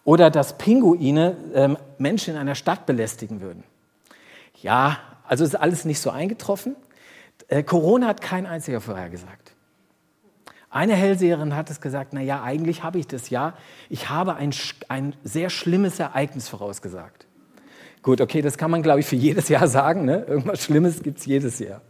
oder 0.04 0.30
dass 0.30 0.58
Pinguine 0.58 1.38
ähm, 1.54 1.78
Menschen 1.98 2.34
in 2.34 2.40
einer 2.40 2.56
Stadt 2.56 2.86
belästigen 2.86 3.42
würden. 3.42 3.64
Ja, 4.62 4.98
also 5.28 5.44
ist 5.44 5.56
alles 5.56 5.86
nicht 5.86 6.00
so 6.00 6.10
eingetroffen. 6.10 6.76
Äh, 7.48 7.64
Corona 7.64 8.08
hat 8.08 8.22
kein 8.22 8.46
einziger 8.46 8.82
vorhergesagt. 8.82 9.52
Eine 10.70 10.96
Hellseherin 10.96 11.56
hat 11.56 11.70
es 11.70 11.82
gesagt, 11.82 12.14
na 12.14 12.22
ja, 12.22 12.42
eigentlich 12.42 12.82
habe 12.82 12.98
ich 12.98 13.08
das 13.08 13.30
ja, 13.30 13.54
ich 13.90 14.10
habe 14.10 14.36
ein, 14.36 14.52
ein 14.88 15.16
sehr 15.24 15.52
schlimmes 15.52 16.00
Ereignis 16.00 16.50
vorausgesagt. 16.50 17.28
Gut, 18.02 18.20
okay, 18.20 18.42
das 18.42 18.58
kann 18.58 18.72
man, 18.72 18.82
glaube 18.82 19.00
ich, 19.00 19.06
für 19.06 19.16
jedes 19.16 19.50
Jahr 19.50 19.68
sagen. 19.68 20.06
Ne? 20.06 20.26
Irgendwas 20.28 20.64
Schlimmes 20.64 21.04
gibt 21.04 21.20
es 21.20 21.26
jedes 21.26 21.60
Jahr. 21.60 21.82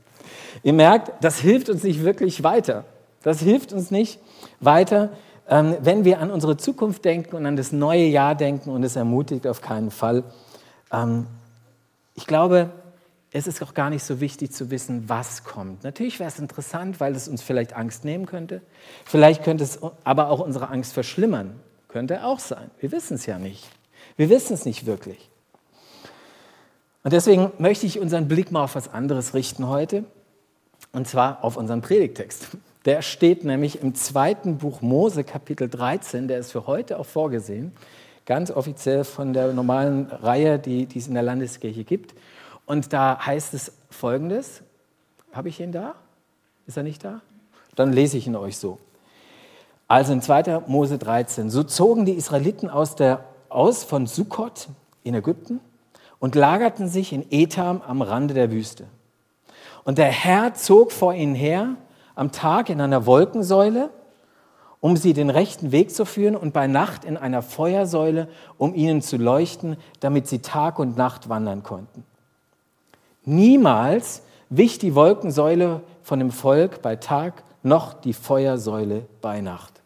Ihr 0.61 0.73
merkt, 0.73 1.11
das 1.23 1.39
hilft 1.39 1.69
uns 1.69 1.83
nicht 1.83 2.03
wirklich 2.03 2.43
weiter. 2.43 2.85
Das 3.23 3.39
hilft 3.39 3.71
uns 3.71 3.89
nicht 3.89 4.19
weiter, 4.59 5.13
wenn 5.47 6.05
wir 6.05 6.19
an 6.19 6.31
unsere 6.31 6.57
Zukunft 6.57 7.03
denken 7.05 7.35
und 7.35 7.45
an 7.45 7.55
das 7.55 7.71
neue 7.71 8.05
Jahr 8.05 8.35
denken 8.35 8.69
und 8.69 8.83
es 8.83 8.95
ermutigt 8.95 9.45
auf 9.45 9.61
keinen 9.61 9.91
Fall. 9.91 10.23
Ähm, 10.91 11.27
ich 12.15 12.27
glaube, 12.27 12.69
es 13.31 13.47
ist 13.47 13.61
auch 13.63 13.73
gar 13.73 13.89
nicht 13.89 14.03
so 14.03 14.21
wichtig 14.21 14.51
zu 14.51 14.69
wissen, 14.69 15.09
was 15.09 15.43
kommt. 15.43 15.83
Natürlich 15.83 16.19
wäre 16.19 16.29
es 16.29 16.37
interessant, 16.37 16.99
weil 16.99 17.15
es 17.15 17.27
uns 17.27 17.41
vielleicht 17.41 17.75
Angst 17.75 18.05
nehmen 18.05 18.27
könnte. 18.27 18.61
Vielleicht 19.05 19.43
könnte 19.43 19.63
es 19.63 19.79
aber 20.03 20.29
auch 20.29 20.39
unsere 20.39 20.69
Angst 20.69 20.93
verschlimmern. 20.93 21.59
Könnte 21.87 22.23
auch 22.25 22.39
sein. 22.39 22.69
Wir 22.79 22.91
wissen 22.91 23.15
es 23.15 23.25
ja 23.25 23.39
nicht. 23.39 23.67
Wir 24.17 24.29
wissen 24.29 24.53
es 24.53 24.65
nicht 24.65 24.85
wirklich. 24.85 25.29
Und 27.03 27.11
deswegen 27.11 27.51
möchte 27.57 27.85
ich 27.85 27.99
unseren 27.99 28.27
Blick 28.27 28.51
mal 28.51 28.63
auf 28.63 28.75
was 28.75 28.93
anderes 28.93 29.33
richten 29.33 29.67
heute. 29.67 30.05
Und 30.91 31.07
zwar 31.07 31.43
auf 31.43 31.57
unseren 31.57 31.81
Predigtext. 31.81 32.49
Der 32.85 33.01
steht 33.01 33.45
nämlich 33.45 33.81
im 33.81 33.95
zweiten 33.95 34.57
Buch 34.57 34.81
Mose, 34.81 35.23
Kapitel 35.23 35.69
13. 35.69 36.27
Der 36.27 36.39
ist 36.39 36.51
für 36.51 36.67
heute 36.67 36.99
auch 36.99 37.05
vorgesehen. 37.05 37.71
Ganz 38.25 38.51
offiziell 38.51 39.05
von 39.05 39.33
der 39.33 39.53
normalen 39.53 40.07
Reihe, 40.07 40.59
die, 40.59 40.85
die 40.85 40.99
es 40.99 41.07
in 41.07 41.13
der 41.13 41.23
Landeskirche 41.23 41.85
gibt. 41.85 42.13
Und 42.65 42.91
da 42.91 43.25
heißt 43.25 43.53
es 43.53 43.71
folgendes. 43.89 44.63
Habe 45.31 45.49
ich 45.49 45.59
ihn 45.61 45.71
da? 45.71 45.95
Ist 46.67 46.77
er 46.77 46.83
nicht 46.83 47.03
da? 47.03 47.21
Dann 47.75 47.93
lese 47.93 48.17
ich 48.17 48.27
ihn 48.27 48.35
euch 48.35 48.57
so. 48.57 48.79
Also 49.87 50.11
in 50.13 50.21
2. 50.21 50.63
Mose 50.67 50.97
13. 50.97 51.49
So 51.49 51.63
zogen 51.63 52.05
die 52.05 52.13
Israeliten 52.13 52.69
aus, 52.69 52.95
der, 52.95 53.23
aus 53.47 53.83
von 53.83 54.07
Sukkot 54.07 54.67
in 55.03 55.15
Ägypten 55.15 55.59
und 56.19 56.35
lagerten 56.35 56.87
sich 56.87 57.13
in 57.13 57.25
Etam 57.31 57.81
am 57.81 58.01
Rande 58.01 58.33
der 58.33 58.51
Wüste. 58.51 58.87
Und 59.83 59.97
der 59.97 60.07
Herr 60.07 60.53
zog 60.53 60.91
vor 60.91 61.13
ihnen 61.13 61.35
her 61.35 61.75
am 62.15 62.31
Tag 62.31 62.69
in 62.69 62.81
einer 62.81 63.05
Wolkensäule, 63.05 63.89
um 64.79 64.97
sie 64.97 65.13
den 65.13 65.29
rechten 65.29 65.71
Weg 65.71 65.91
zu 65.91 66.05
führen, 66.05 66.35
und 66.35 66.53
bei 66.53 66.67
Nacht 66.67 67.05
in 67.05 67.17
einer 67.17 67.41
Feuersäule, 67.41 68.27
um 68.57 68.75
ihnen 68.75 69.01
zu 69.01 69.17
leuchten, 69.17 69.77
damit 69.99 70.27
sie 70.27 70.39
Tag 70.39 70.79
und 70.79 70.97
Nacht 70.97 71.29
wandern 71.29 71.63
konnten. 71.63 72.03
Niemals 73.23 74.23
wich 74.49 74.79
die 74.79 74.93
Wolkensäule 74.93 75.81
von 76.01 76.19
dem 76.19 76.31
Volk 76.31 76.81
bei 76.81 76.97
Tag, 76.97 77.43
noch 77.63 77.93
die 77.93 78.13
Feuersäule 78.13 79.05
bei 79.21 79.39
Nacht. 79.39 79.81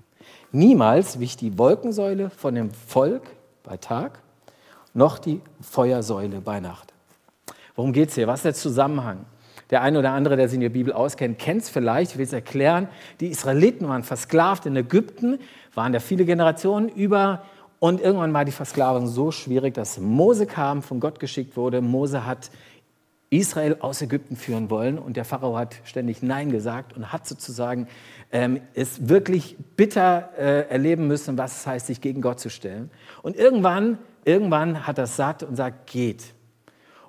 Niemals 0.51 1.19
wich 1.19 1.37
die 1.37 1.57
Wolkensäule 1.57 2.31
von 2.31 2.55
dem 2.55 2.71
Volk 2.71 3.23
bei 3.63 3.77
Tag, 3.77 4.19
noch 4.93 5.19
die 5.19 5.41
Feuersäule 5.61 6.41
bei 6.41 6.59
Nacht. 6.59 6.93
Worum 7.75 7.93
geht 7.93 8.09
es 8.09 8.15
hier? 8.15 8.25
Was 8.25 8.39
ist 8.39 8.45
der 8.45 8.53
Zusammenhang? 8.55 9.25
Der 9.69 9.81
eine 9.81 9.99
oder 9.99 10.11
andere, 10.11 10.37
der 10.37 10.47
sich 10.47 10.55
in 10.55 10.61
der 10.61 10.69
Bibel 10.69 10.93
auskennt, 10.93 11.39
kennt 11.39 11.63
es 11.63 11.69
vielleicht. 11.69 12.11
Ich 12.11 12.17
will 12.17 12.25
es 12.25 12.33
erklären. 12.33 12.87
Die 13.19 13.27
Israeliten 13.27 13.87
waren 13.87 14.03
versklavt 14.03 14.65
in 14.65 14.75
Ägypten, 14.75 15.39
waren 15.73 15.91
da 15.93 15.99
viele 15.99 16.25
Generationen 16.25 16.89
über. 16.89 17.43
Und 17.79 18.01
irgendwann 18.01 18.33
war 18.33 18.45
die 18.45 18.51
Versklavung 18.51 19.07
so 19.07 19.31
schwierig, 19.31 19.73
dass 19.73 19.99
Mose 19.99 20.45
kam, 20.45 20.81
von 20.81 20.99
Gott 20.99 21.19
geschickt 21.19 21.57
wurde. 21.57 21.81
Mose 21.81 22.25
hat 22.25 22.49
Israel 23.29 23.77
aus 23.81 24.01
Ägypten 24.01 24.37
führen 24.37 24.69
wollen 24.69 24.97
und 24.97 25.17
der 25.17 25.25
Pharao 25.25 25.57
hat 25.57 25.75
ständig 25.83 26.23
Nein 26.23 26.49
gesagt 26.49 26.95
und 26.95 27.11
hat 27.11 27.27
sozusagen 27.27 27.87
ähm, 28.31 28.61
es 28.73 29.09
wirklich 29.09 29.57
bitter 29.75 30.29
äh, 30.37 30.69
erleben 30.69 31.07
müssen, 31.07 31.37
was 31.37 31.59
es 31.59 31.67
heißt, 31.67 31.87
sich 31.87 31.99
gegen 31.99 32.21
Gott 32.21 32.39
zu 32.39 32.49
stellen. 32.49 32.89
Und 33.23 33.35
irgendwann, 33.35 33.97
irgendwann 34.23 34.87
hat 34.87 34.97
er 34.97 35.07
satt 35.07 35.43
und 35.43 35.57
sagt, 35.57 35.87
geht. 35.87 36.33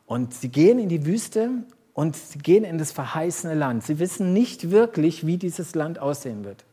Und 0.07 0.35
sie 0.35 0.49
gehen 0.49 0.81
in 0.81 0.89
die 0.89 1.07
Wüste 1.07 1.51
und 1.99 2.17
gehen 2.45 2.63
in 2.63 2.79
das 2.79 2.93
verheißene 2.93 3.55
Land. 3.55 3.83
Sie 3.83 3.99
wissen 3.99 4.33
nicht 4.33 4.71
wirklich, 4.71 5.27
wie 5.27 5.37
dieses 5.37 5.75
Land 5.75 5.99
aussehen 5.99 6.45
wird. 6.45 6.65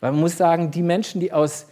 Weil 0.00 0.10
man 0.10 0.20
muss 0.20 0.36
sagen, 0.36 0.72
die 0.72 0.82
Menschen, 0.82 1.20
die 1.20 1.32
aus 1.32 1.68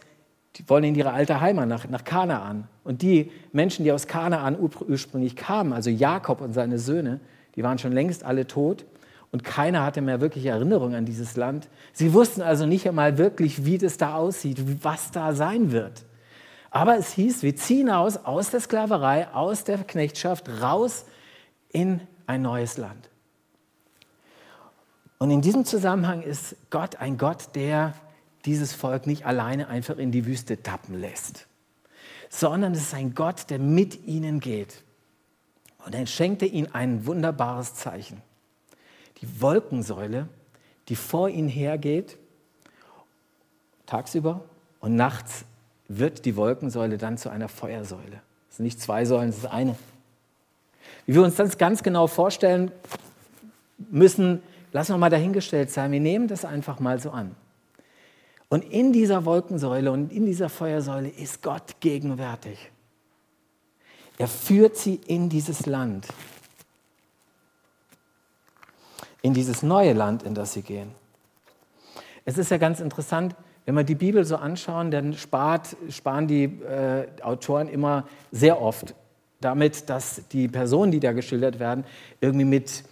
die 0.54 0.68
wollen 0.68 0.84
in 0.84 0.94
ihre 0.94 1.10
alte 1.12 1.40
Heimat, 1.40 1.66
nach, 1.66 1.88
nach 1.88 2.04
Kanaan. 2.04 2.68
Und 2.84 3.02
die 3.02 3.32
Menschen, 3.50 3.82
die 3.84 3.90
aus 3.90 4.06
Kanaan 4.06 4.56
ursprünglich 4.56 5.34
kamen, 5.34 5.72
also 5.72 5.90
Jakob 5.90 6.40
und 6.40 6.52
seine 6.52 6.78
Söhne, 6.78 7.18
die 7.56 7.64
waren 7.64 7.80
schon 7.80 7.90
längst 7.90 8.22
alle 8.22 8.46
tot 8.46 8.84
und 9.32 9.42
keiner 9.42 9.84
hatte 9.84 10.00
mehr 10.00 10.20
wirklich 10.20 10.46
Erinnerung 10.46 10.94
an 10.94 11.06
dieses 11.06 11.34
Land. 11.34 11.68
Sie 11.92 12.14
wussten 12.14 12.42
also 12.42 12.66
nicht 12.66 12.86
einmal 12.86 13.18
wirklich, 13.18 13.64
wie 13.64 13.78
das 13.78 13.96
da 13.96 14.14
aussieht, 14.14 14.84
was 14.84 15.10
da 15.10 15.34
sein 15.34 15.72
wird. 15.72 16.04
Aber 16.70 16.96
es 16.98 17.14
hieß, 17.14 17.42
wir 17.42 17.56
ziehen 17.56 17.90
aus 17.90 18.16
aus 18.16 18.50
der 18.50 18.60
Sklaverei, 18.60 19.26
aus 19.34 19.64
der 19.64 19.78
Knechtschaft, 19.78 20.48
raus 20.62 21.04
in 21.72 22.00
ein 22.28 22.42
neues 22.42 22.76
Land. 22.76 23.10
Und 25.18 25.30
in 25.32 25.40
diesem 25.40 25.64
Zusammenhang 25.64 26.22
ist 26.22 26.54
Gott 26.70 26.96
ein 26.96 27.18
Gott, 27.18 27.56
der 27.56 27.94
dieses 28.44 28.72
Volk 28.72 29.06
nicht 29.06 29.26
alleine 29.26 29.68
einfach 29.68 29.98
in 29.98 30.12
die 30.12 30.26
Wüste 30.26 30.62
tappen 30.62 30.94
lässt, 30.94 31.48
sondern 32.28 32.72
es 32.72 32.82
ist 32.82 32.94
ein 32.94 33.14
Gott, 33.14 33.50
der 33.50 33.58
mit 33.58 34.06
ihnen 34.06 34.38
geht. 34.38 34.84
Und 35.84 35.94
er 35.94 36.06
schenkte 36.06 36.46
ihnen 36.46 36.72
ein 36.72 37.06
wunderbares 37.06 37.74
Zeichen. 37.74 38.22
Die 39.20 39.40
Wolkensäule, 39.40 40.28
die 40.88 40.96
vor 40.96 41.28
ihnen 41.28 41.48
hergeht, 41.48 42.16
tagsüber 43.86 44.44
und 44.80 44.94
nachts 44.94 45.44
wird 45.88 46.24
die 46.26 46.36
Wolkensäule 46.36 46.98
dann 46.98 47.18
zu 47.18 47.30
einer 47.30 47.48
Feuersäule. 47.48 48.20
Es 48.50 48.56
sind 48.56 48.64
nicht 48.64 48.80
zwei 48.80 49.04
Säulen, 49.04 49.30
es 49.30 49.38
ist 49.38 49.46
eine. 49.46 49.76
Wie 51.08 51.14
wir 51.14 51.22
uns 51.22 51.36
das 51.36 51.56
ganz 51.56 51.82
genau 51.82 52.06
vorstellen 52.06 52.70
müssen, 53.78 54.42
lassen 54.72 54.92
wir 54.92 54.98
mal 54.98 55.08
dahingestellt 55.08 55.70
sein. 55.70 55.90
Wir 55.90 56.00
nehmen 56.00 56.28
das 56.28 56.44
einfach 56.44 56.80
mal 56.80 57.00
so 57.00 57.12
an. 57.12 57.34
Und 58.50 58.62
in 58.62 58.92
dieser 58.92 59.24
Wolkensäule 59.24 59.90
und 59.90 60.12
in 60.12 60.26
dieser 60.26 60.50
Feuersäule 60.50 61.08
ist 61.08 61.42
Gott 61.42 61.80
gegenwärtig. 61.80 62.70
Er 64.18 64.28
führt 64.28 64.76
sie 64.76 64.96
in 65.06 65.30
dieses 65.30 65.64
Land, 65.64 66.08
in 69.22 69.32
dieses 69.32 69.62
neue 69.62 69.94
Land, 69.94 70.24
in 70.24 70.34
das 70.34 70.52
sie 70.52 70.62
gehen. 70.62 70.90
Es 72.26 72.36
ist 72.36 72.50
ja 72.50 72.58
ganz 72.58 72.80
interessant, 72.80 73.34
wenn 73.64 73.74
wir 73.74 73.84
die 73.84 73.94
Bibel 73.94 74.26
so 74.26 74.36
anschauen, 74.36 74.90
dann 74.90 75.14
spart, 75.14 75.74
sparen 75.88 76.26
die 76.26 76.44
äh, 76.44 77.06
Autoren 77.22 77.68
immer 77.68 78.06
sehr 78.30 78.60
oft 78.60 78.94
damit, 79.40 79.88
dass 79.88 80.22
die 80.32 80.48
Personen, 80.48 80.92
die 80.92 81.00
da 81.00 81.12
geschildert 81.12 81.58
werden, 81.58 81.84
irgendwie 82.20 82.44
mit 82.44 82.84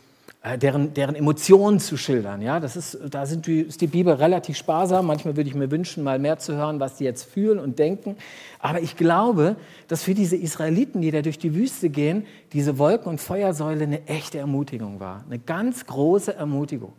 äh, 0.47 0.59
deren, 0.59 0.95
deren 0.95 1.17
Emotionen 1.17 1.81
zu 1.81 1.97
schildern. 1.97 2.41
Ja, 2.41 2.61
das 2.61 2.77
ist, 2.77 2.99
da 3.11 3.27
sind 3.27 3.49
die, 3.49 3.63
ist 3.63 3.81
die 3.81 3.89
Bibel 3.89 4.15
relativ 4.15 4.57
sparsam. 4.57 5.07
Manchmal 5.07 5.37
würde 5.37 5.49
ich 5.49 5.57
mir 5.57 5.73
wünschen, 5.73 6.05
mal 6.05 6.21
mehr 6.21 6.39
zu 6.39 6.55
hören, 6.55 6.79
was 6.79 6.99
die 6.99 7.05
jetzt 7.05 7.25
fühlen 7.25 7.59
und 7.59 7.81
denken. 7.81 8.17
Aber 8.61 8.81
ich 8.81 8.97
glaube, 8.97 9.57
dass 9.89 10.05
für 10.05 10.15
diese 10.15 10.37
Israeliten, 10.37 11.01
die 11.01 11.11
da 11.11 11.21
durch 11.23 11.41
die 11.41 11.55
Wüste 11.55 11.91
gehen, 11.91 12.27
diese 12.53 12.79
Wolken- 12.79 13.09
und 13.09 13.21
Feuersäule 13.21 13.83
eine 13.83 14.07
echte 14.07 14.39
Ermutigung 14.39 15.01
war. 15.01 15.25
Eine 15.27 15.41
ganz 15.41 15.85
große 15.85 16.37
Ermutigung. 16.37 16.93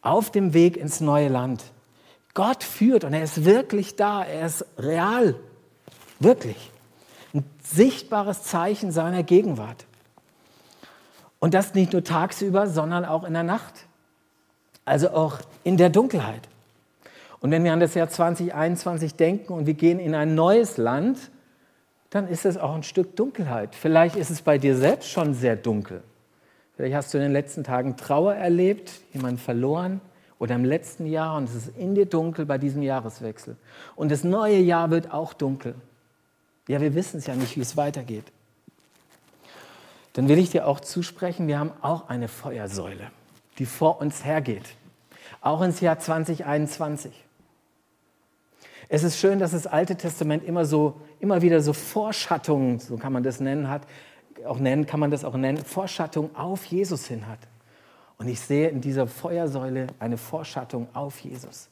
Auf 0.00 0.32
dem 0.32 0.54
Weg 0.54 0.78
ins 0.78 1.02
neue 1.02 1.28
Land. 1.28 1.62
Gott 2.32 2.64
führt 2.64 3.04
und 3.04 3.12
er 3.12 3.22
ist 3.22 3.44
wirklich 3.44 3.96
da. 3.96 4.24
Er 4.24 4.46
ist 4.46 4.64
real. 4.78 5.34
Wirklich. 6.20 6.70
Ein 7.32 7.44
sichtbares 7.62 8.42
Zeichen 8.42 8.92
seiner 8.92 9.22
Gegenwart. 9.22 9.86
Und 11.38 11.54
das 11.54 11.74
nicht 11.74 11.92
nur 11.92 12.04
tagsüber, 12.04 12.66
sondern 12.66 13.04
auch 13.04 13.24
in 13.24 13.32
der 13.32 13.42
Nacht. 13.42 13.86
Also 14.84 15.10
auch 15.10 15.38
in 15.64 15.76
der 15.76 15.90
Dunkelheit. 15.90 16.48
Und 17.40 17.50
wenn 17.50 17.64
wir 17.64 17.72
an 17.72 17.80
das 17.80 17.94
Jahr 17.94 18.08
2021 18.08 19.14
denken 19.14 19.52
und 19.52 19.66
wir 19.66 19.74
gehen 19.74 19.98
in 19.98 20.14
ein 20.14 20.34
neues 20.34 20.76
Land, 20.76 21.30
dann 22.10 22.28
ist 22.28 22.44
es 22.44 22.58
auch 22.58 22.74
ein 22.74 22.82
Stück 22.82 23.16
Dunkelheit. 23.16 23.74
Vielleicht 23.74 24.16
ist 24.16 24.30
es 24.30 24.42
bei 24.42 24.58
dir 24.58 24.76
selbst 24.76 25.10
schon 25.10 25.32
sehr 25.32 25.56
dunkel. 25.56 26.02
Vielleicht 26.76 26.94
hast 26.94 27.14
du 27.14 27.18
in 27.18 27.22
den 27.22 27.32
letzten 27.32 27.64
Tagen 27.64 27.96
Trauer 27.96 28.34
erlebt, 28.34 28.90
jemanden 29.12 29.38
verloren 29.38 30.00
oder 30.38 30.54
im 30.54 30.64
letzten 30.64 31.06
Jahr 31.06 31.36
und 31.36 31.44
es 31.44 31.54
ist 31.54 31.76
in 31.76 31.94
dir 31.94 32.06
dunkel 32.06 32.46
bei 32.46 32.58
diesem 32.58 32.82
Jahreswechsel. 32.82 33.56
Und 33.96 34.10
das 34.10 34.24
neue 34.24 34.58
Jahr 34.58 34.90
wird 34.90 35.12
auch 35.12 35.32
dunkel. 35.32 35.74
Ja, 36.68 36.80
wir 36.80 36.94
wissen 36.94 37.18
es 37.18 37.26
ja 37.26 37.34
nicht, 37.34 37.56
wie 37.56 37.60
es 37.60 37.76
weitergeht 37.76 38.32
dann 40.12 40.28
will 40.28 40.38
ich 40.38 40.50
dir 40.50 40.66
auch 40.66 40.80
zusprechen, 40.80 41.46
wir 41.46 41.58
haben 41.58 41.72
auch 41.82 42.08
eine 42.08 42.28
Feuersäule, 42.28 43.10
die 43.58 43.66
vor 43.66 44.00
uns 44.00 44.24
hergeht, 44.24 44.74
auch 45.40 45.62
ins 45.62 45.80
Jahr 45.80 45.98
2021. 45.98 47.12
Es 48.88 49.04
ist 49.04 49.18
schön, 49.18 49.38
dass 49.38 49.52
das 49.52 49.68
Alte 49.68 49.96
Testament 49.96 50.42
immer 50.44 50.64
so, 50.64 51.00
immer 51.20 51.42
wieder 51.42 51.60
so 51.60 51.72
Vorschattungen, 51.72 52.80
so 52.80 52.96
kann 52.96 53.12
man 53.12 53.22
das 53.22 53.38
nennen, 53.38 53.68
hat, 53.68 53.82
auch 54.44 54.58
nennen, 54.58 54.86
kann 54.86 54.98
man 54.98 55.12
das 55.12 55.24
auch 55.24 55.36
nennen, 55.36 55.58
Vorschattung 55.58 56.34
auf 56.34 56.64
Jesus 56.64 57.06
hin 57.06 57.28
hat. 57.28 57.38
Und 58.18 58.28
ich 58.28 58.40
sehe 58.40 58.68
in 58.68 58.80
dieser 58.80 59.06
Feuersäule 59.06 59.86
eine 60.00 60.18
Vorschattung 60.18 60.88
auf 60.92 61.20
Jesus, 61.20 61.68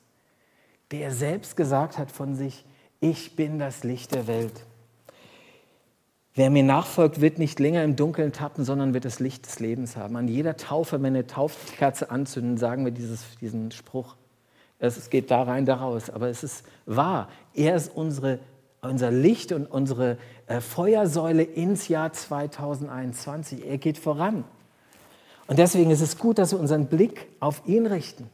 der 0.93 1.11
selbst 1.11 1.57
gesagt 1.57 1.99
hat 1.99 2.13
von 2.13 2.37
sich, 2.37 2.65
ich 3.01 3.37
bin 3.37 3.59
das 3.59 3.85
Licht 3.85 4.15
der 4.15 4.27
Welt. 4.27 4.65
Wer 6.39 6.51
mir 6.51 6.63
nachfolgt, 6.63 7.21
wird 7.21 7.41
nicht 7.41 7.59
länger 7.59 7.83
im 7.83 7.97
Dunkeln 7.97 8.31
tappen, 8.31 8.65
sondern 8.65 8.95
wird 8.95 9.05
das 9.05 9.19
Licht 9.19 9.45
des 9.45 9.59
Lebens 9.59 9.97
haben. 9.97 10.15
An 10.15 10.29
jeder 10.29 10.57
Taufe, 10.57 10.93
wenn 10.93 11.03
wir 11.03 11.09
eine 11.09 11.27
Taufkerze 11.27 12.13
anzünden, 12.13 12.59
sagen 12.59 12.85
wir 12.85 12.93
dieses, 12.93 13.25
diesen 13.41 13.73
Spruch. 13.73 14.15
Es 14.79 15.11
geht 15.11 15.33
da 15.33 15.43
rein, 15.43 15.67
da 15.67 15.75
raus. 15.75 16.11
Aber 16.11 16.29
es 16.29 16.45
ist 16.45 16.65
wahr. 16.87 17.29
Er 17.55 17.75
ist 17.75 17.91
unsere, 17.93 18.39
unser 18.83 19.11
Licht 19.11 19.51
und 19.51 19.67
unsere 19.67 20.17
äh, 20.47 20.61
Feuersäule 20.61 21.43
ins 21.43 21.89
Jahr 21.89 22.13
2021. 22.13 23.67
Er 23.67 23.79
geht 23.79 23.99
voran. 23.99 24.45
Und 25.49 25.59
deswegen 25.59 25.91
ist 25.91 26.03
es 26.03 26.19
gut, 26.19 26.39
dass 26.39 26.53
wir 26.53 26.61
unseren 26.61 26.87
Blick 26.87 27.27
auf 27.41 27.63
ihn 27.67 27.85
richten. 27.85 28.31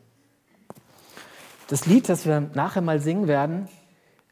Das 1.69 1.87
Lied, 1.87 2.11
das 2.11 2.27
wir 2.27 2.51
nachher 2.53 2.83
mal 2.83 3.01
singen 3.01 3.29
werden, 3.29 3.67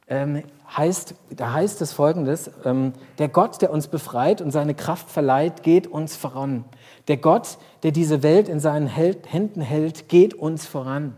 ähm, 0.08 0.42
heißt, 0.76 1.14
da 1.30 1.52
heißt 1.52 1.80
es 1.80 1.92
folgendes, 1.92 2.50
ähm, 2.64 2.92
der 3.18 3.28
Gott, 3.28 3.62
der 3.62 3.70
uns 3.70 3.88
befreit 3.88 4.40
und 4.40 4.50
seine 4.50 4.74
Kraft 4.74 5.10
verleiht, 5.10 5.62
geht 5.62 5.86
uns 5.86 6.16
voran. 6.16 6.64
Der 7.08 7.16
Gott, 7.16 7.58
der 7.82 7.92
diese 7.92 8.22
Welt 8.22 8.48
in 8.48 8.60
seinen 8.60 8.86
Händen 8.86 9.60
hält, 9.60 10.08
geht 10.08 10.34
uns 10.34 10.66
voran. 10.66 11.14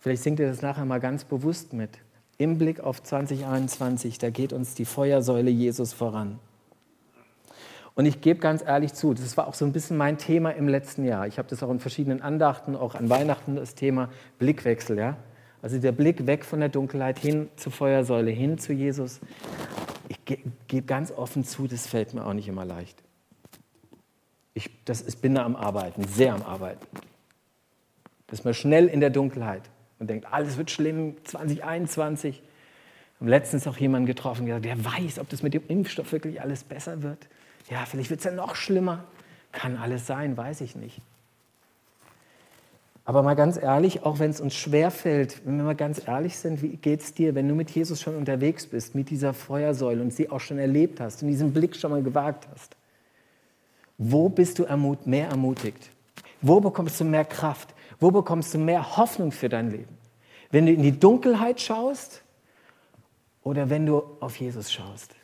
Vielleicht 0.00 0.22
singt 0.22 0.40
ihr 0.40 0.48
das 0.48 0.62
nachher 0.62 0.84
mal 0.84 1.00
ganz 1.00 1.24
bewusst 1.24 1.72
mit. 1.72 1.90
Im 2.38 2.56
Blick 2.56 2.80
auf 2.80 3.02
2021, 3.02 4.18
da 4.18 4.30
geht 4.30 4.52
uns 4.52 4.74
die 4.74 4.84
Feuersäule 4.84 5.50
Jesus 5.50 5.92
voran. 5.92 6.38
Und 7.96 8.06
ich 8.06 8.20
gebe 8.20 8.38
ganz 8.38 8.62
ehrlich 8.62 8.94
zu, 8.94 9.12
das 9.12 9.36
war 9.36 9.48
auch 9.48 9.54
so 9.54 9.64
ein 9.64 9.72
bisschen 9.72 9.96
mein 9.96 10.18
Thema 10.18 10.50
im 10.50 10.68
letzten 10.68 11.04
Jahr. 11.04 11.26
Ich 11.26 11.36
habe 11.36 11.48
das 11.48 11.64
auch 11.64 11.70
in 11.70 11.80
verschiedenen 11.80 12.22
Andachten, 12.22 12.76
auch 12.76 12.94
an 12.94 13.10
Weihnachten 13.10 13.56
das 13.56 13.74
Thema 13.74 14.08
Blickwechsel. 14.38 14.96
Ja? 14.96 15.16
Also 15.62 15.78
der 15.78 15.92
Blick 15.92 16.26
weg 16.26 16.44
von 16.44 16.60
der 16.60 16.68
Dunkelheit 16.68 17.18
hin 17.18 17.48
zur 17.56 17.72
Feuersäule, 17.72 18.30
hin 18.30 18.58
zu 18.58 18.72
Jesus. 18.72 19.20
Ich 20.08 20.18
gebe 20.24 20.86
ganz 20.86 21.10
offen 21.10 21.44
zu, 21.44 21.66
das 21.66 21.86
fällt 21.86 22.14
mir 22.14 22.24
auch 22.24 22.32
nicht 22.32 22.48
immer 22.48 22.64
leicht. 22.64 23.02
Ich, 24.54 24.70
das, 24.84 25.06
ich 25.06 25.18
bin 25.18 25.34
da 25.34 25.44
am 25.44 25.56
Arbeiten, 25.56 26.04
sehr 26.06 26.34
am 26.34 26.42
Arbeiten. 26.42 26.86
Das 28.26 28.40
ist 28.40 28.44
man 28.44 28.54
schnell 28.54 28.86
in 28.86 29.00
der 29.00 29.10
Dunkelheit 29.10 29.62
und 29.98 30.08
denkt, 30.08 30.26
alles 30.32 30.56
wird 30.56 30.70
schlimm, 30.70 31.16
2021. 31.24 32.40
Wir 32.40 33.20
haben 33.20 33.28
letztens 33.28 33.66
auch 33.66 33.76
jemanden 33.76 34.06
getroffen, 34.06 34.46
der 34.46 34.60
gesagt, 34.60 34.84
der 34.84 34.92
weiß, 34.92 35.18
ob 35.18 35.28
das 35.28 35.42
mit 35.42 35.54
dem 35.54 35.66
Impfstoff 35.66 36.12
wirklich 36.12 36.40
alles 36.40 36.62
besser 36.62 37.02
wird. 37.02 37.28
Ja, 37.68 37.84
vielleicht 37.84 38.10
wird 38.10 38.20
es 38.20 38.24
ja 38.24 38.32
noch 38.32 38.54
schlimmer. 38.54 39.04
Kann 39.52 39.76
alles 39.76 40.06
sein, 40.06 40.36
weiß 40.36 40.60
ich 40.60 40.76
nicht. 40.76 41.00
Aber 43.08 43.22
mal 43.22 43.36
ganz 43.36 43.56
ehrlich, 43.56 44.02
auch 44.02 44.18
wenn 44.18 44.28
es 44.28 44.38
uns 44.38 44.54
schwerfällt, 44.54 45.40
wenn 45.46 45.56
wir 45.56 45.64
mal 45.64 45.74
ganz 45.74 46.06
ehrlich 46.06 46.36
sind, 46.36 46.60
wie 46.60 46.76
geht 46.76 47.00
es 47.00 47.14
dir, 47.14 47.34
wenn 47.34 47.48
du 47.48 47.54
mit 47.54 47.70
Jesus 47.70 48.02
schon 48.02 48.14
unterwegs 48.14 48.66
bist, 48.66 48.94
mit 48.94 49.08
dieser 49.08 49.32
Feuersäule 49.32 50.02
und 50.02 50.12
sie 50.12 50.28
auch 50.28 50.40
schon 50.40 50.58
erlebt 50.58 51.00
hast 51.00 51.22
und 51.22 51.28
diesen 51.28 51.54
Blick 51.54 51.74
schon 51.74 51.90
mal 51.90 52.02
gewagt 52.02 52.46
hast? 52.52 52.76
Wo 53.96 54.28
bist 54.28 54.58
du 54.58 54.64
ermut 54.64 55.06
mehr 55.06 55.30
ermutigt? 55.30 55.88
Wo 56.42 56.60
bekommst 56.60 57.00
du 57.00 57.04
mehr 57.04 57.24
Kraft? 57.24 57.74
Wo 57.98 58.10
bekommst 58.10 58.52
du 58.52 58.58
mehr 58.58 58.98
Hoffnung 58.98 59.32
für 59.32 59.48
dein 59.48 59.70
Leben? 59.70 59.96
Wenn 60.50 60.66
du 60.66 60.72
in 60.72 60.82
die 60.82 61.00
Dunkelheit 61.00 61.62
schaust 61.62 62.22
oder 63.42 63.70
wenn 63.70 63.86
du 63.86 64.02
auf 64.20 64.36
Jesus 64.36 64.70
schaust? 64.70 65.14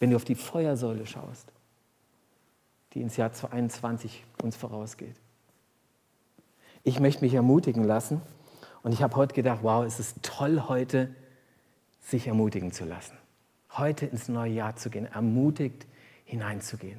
Wenn 0.00 0.10
du 0.10 0.16
auf 0.16 0.24
die 0.24 0.34
Feuersäule 0.34 1.06
schaust, 1.06 1.52
die 2.92 3.02
ins 3.02 3.16
Jahr 3.16 3.32
2021 3.32 4.24
uns 4.42 4.56
vorausgeht? 4.56 5.14
Ich 6.82 7.00
möchte 7.00 7.24
mich 7.24 7.34
ermutigen 7.34 7.84
lassen. 7.84 8.22
Und 8.82 8.92
ich 8.92 9.02
habe 9.02 9.16
heute 9.16 9.34
gedacht, 9.34 9.60
wow, 9.62 9.84
es 9.84 10.00
ist 10.00 10.22
toll, 10.22 10.64
heute 10.68 11.14
sich 12.02 12.26
ermutigen 12.26 12.72
zu 12.72 12.84
lassen. 12.84 13.16
Heute 13.76 14.06
ins 14.06 14.28
neue 14.28 14.52
Jahr 14.52 14.76
zu 14.76 14.90
gehen, 14.90 15.06
ermutigt 15.06 15.86
hineinzugehen. 16.24 16.98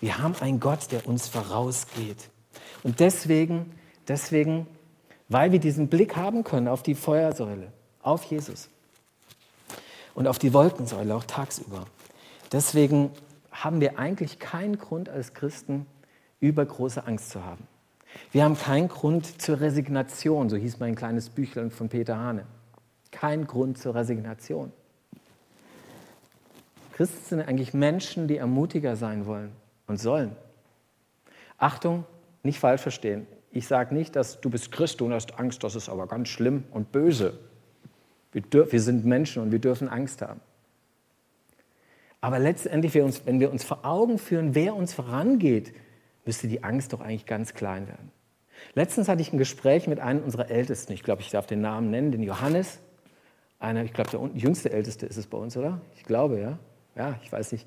Wir 0.00 0.18
haben 0.18 0.34
einen 0.40 0.60
Gott, 0.60 0.90
der 0.90 1.06
uns 1.06 1.28
vorausgeht. 1.28 2.30
Und 2.82 3.00
deswegen, 3.00 3.72
deswegen, 4.08 4.66
weil 5.28 5.52
wir 5.52 5.60
diesen 5.60 5.88
Blick 5.88 6.16
haben 6.16 6.42
können 6.42 6.68
auf 6.68 6.82
die 6.82 6.94
Feuersäule, 6.94 7.72
auf 8.02 8.24
Jesus 8.24 8.68
und 10.14 10.26
auf 10.26 10.38
die 10.38 10.52
Wolkensäule 10.52 11.14
auch 11.14 11.24
tagsüber, 11.24 11.86
deswegen 12.50 13.10
haben 13.52 13.80
wir 13.80 13.98
eigentlich 13.98 14.38
keinen 14.38 14.78
Grund 14.78 15.08
als 15.08 15.34
Christen, 15.34 15.86
übergroße 16.40 17.06
Angst 17.06 17.30
zu 17.30 17.44
haben. 17.44 17.66
Wir 18.32 18.44
haben 18.44 18.56
keinen 18.56 18.88
Grund 18.88 19.40
zur 19.40 19.60
Resignation, 19.60 20.48
so 20.48 20.56
hieß 20.56 20.78
mein 20.78 20.94
kleines 20.94 21.28
Büchlein 21.30 21.70
von 21.70 21.88
Peter 21.88 22.16
Hane. 22.16 22.46
Kein 23.10 23.46
Grund 23.46 23.78
zur 23.78 23.94
Resignation. 23.94 24.72
Christen 26.92 27.24
sind 27.24 27.40
eigentlich 27.40 27.74
Menschen, 27.74 28.28
die 28.28 28.36
ermutiger 28.36 28.94
sein 28.94 29.26
wollen 29.26 29.52
und 29.86 29.98
sollen. 29.98 30.36
Achtung, 31.58 32.04
nicht 32.42 32.58
falsch 32.58 32.82
verstehen. 32.82 33.26
Ich 33.52 33.66
sage 33.66 33.94
nicht, 33.94 34.14
dass 34.16 34.40
du 34.40 34.50
bist 34.50 34.70
Christ 34.70 35.02
und 35.02 35.12
hast 35.12 35.38
Angst, 35.38 35.64
das 35.64 35.74
ist 35.74 35.88
aber 35.88 36.06
ganz 36.06 36.28
schlimm 36.28 36.64
und 36.70 36.92
böse. 36.92 37.38
Wir, 38.32 38.44
wir 38.70 38.80
sind 38.80 39.04
Menschen 39.04 39.42
und 39.42 39.50
wir 39.50 39.58
dürfen 39.58 39.88
Angst 39.88 40.22
haben. 40.22 40.40
Aber 42.20 42.38
letztendlich, 42.38 42.94
wenn 42.94 43.40
wir 43.40 43.50
uns 43.50 43.64
vor 43.64 43.84
Augen 43.84 44.18
führen, 44.18 44.54
wer 44.54 44.76
uns 44.76 44.92
vorangeht, 44.92 45.72
müsste 46.30 46.46
die 46.46 46.62
Angst 46.62 46.92
doch 46.92 47.00
eigentlich 47.00 47.26
ganz 47.26 47.54
klein 47.54 47.88
werden. 47.88 48.12
Letztens 48.74 49.08
hatte 49.08 49.20
ich 49.20 49.32
ein 49.32 49.38
Gespräch 49.38 49.88
mit 49.88 49.98
einem 49.98 50.22
unserer 50.22 50.48
Ältesten, 50.48 50.92
ich 50.92 51.02
glaube, 51.02 51.22
ich 51.22 51.30
darf 51.30 51.44
den 51.48 51.60
Namen 51.60 51.90
nennen, 51.90 52.12
den 52.12 52.22
Johannes. 52.22 52.78
Einer, 53.58 53.82
ich 53.82 53.92
glaube, 53.92 54.10
der 54.10 54.20
jüngste 54.34 54.70
Älteste 54.70 55.06
ist 55.06 55.16
es 55.16 55.26
bei 55.26 55.36
uns, 55.36 55.56
oder? 55.56 55.80
Ich 55.96 56.04
glaube, 56.04 56.38
ja. 56.38 56.60
Ja, 56.94 57.18
ich 57.24 57.32
weiß 57.32 57.50
nicht. 57.50 57.66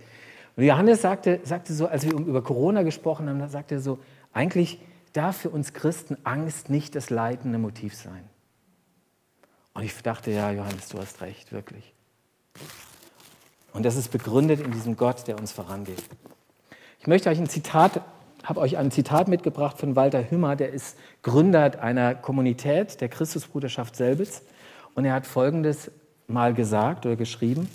Und 0.55 0.63
Johannes 0.63 1.01
sagte, 1.01 1.41
sagte 1.43 1.73
so, 1.73 1.87
als 1.87 2.05
wir 2.05 2.13
über 2.13 2.41
Corona 2.41 2.83
gesprochen 2.83 3.27
haben, 3.27 3.45
sagte 3.49 3.75
er 3.75 3.81
so, 3.81 3.99
eigentlich 4.31 4.79
darf 5.11 5.35
für 5.35 5.49
uns 5.49 5.73
Christen 5.73 6.15
Angst 6.23 6.69
nicht 6.69 6.95
das 6.95 7.09
leitende 7.09 7.57
Motiv 7.57 7.93
sein. 7.95 8.23
Und 9.73 9.83
ich 9.83 9.93
dachte, 10.01 10.31
ja, 10.31 10.51
Johannes, 10.51 10.87
du 10.87 10.99
hast 10.99 11.19
recht, 11.19 11.51
wirklich. 11.51 11.93
Und 13.73 13.83
das 13.83 13.97
ist 13.97 14.07
begründet 14.07 14.61
in 14.61 14.71
diesem 14.71 14.95
Gott, 14.95 15.27
der 15.27 15.37
uns 15.37 15.51
vorangeht. 15.51 16.01
Ich 17.03 17.07
möchte 17.07 17.29
euch 17.29 17.37
ein 17.37 17.49
Zitat 17.49 18.01
habe 18.43 18.59
euch 18.59 18.77
ein 18.77 18.91
Zitat 18.91 19.27
mitgebracht 19.27 19.77
von 19.77 19.95
Walter 19.95 20.29
Hümmer, 20.29 20.55
der 20.55 20.71
ist 20.71 20.97
Gründer 21.21 21.81
einer 21.81 22.13
Kommunität, 22.13 22.99
der 22.99 23.07
Christusbruderschaft 23.09 23.95
Selbitz. 23.95 24.43
Und 24.95 25.05
er 25.05 25.13
hat 25.13 25.25
Folgendes 25.25 25.91
mal 26.27 26.53
gesagt 26.53 27.05
oder 27.05 27.15
geschrieben. 27.15 27.69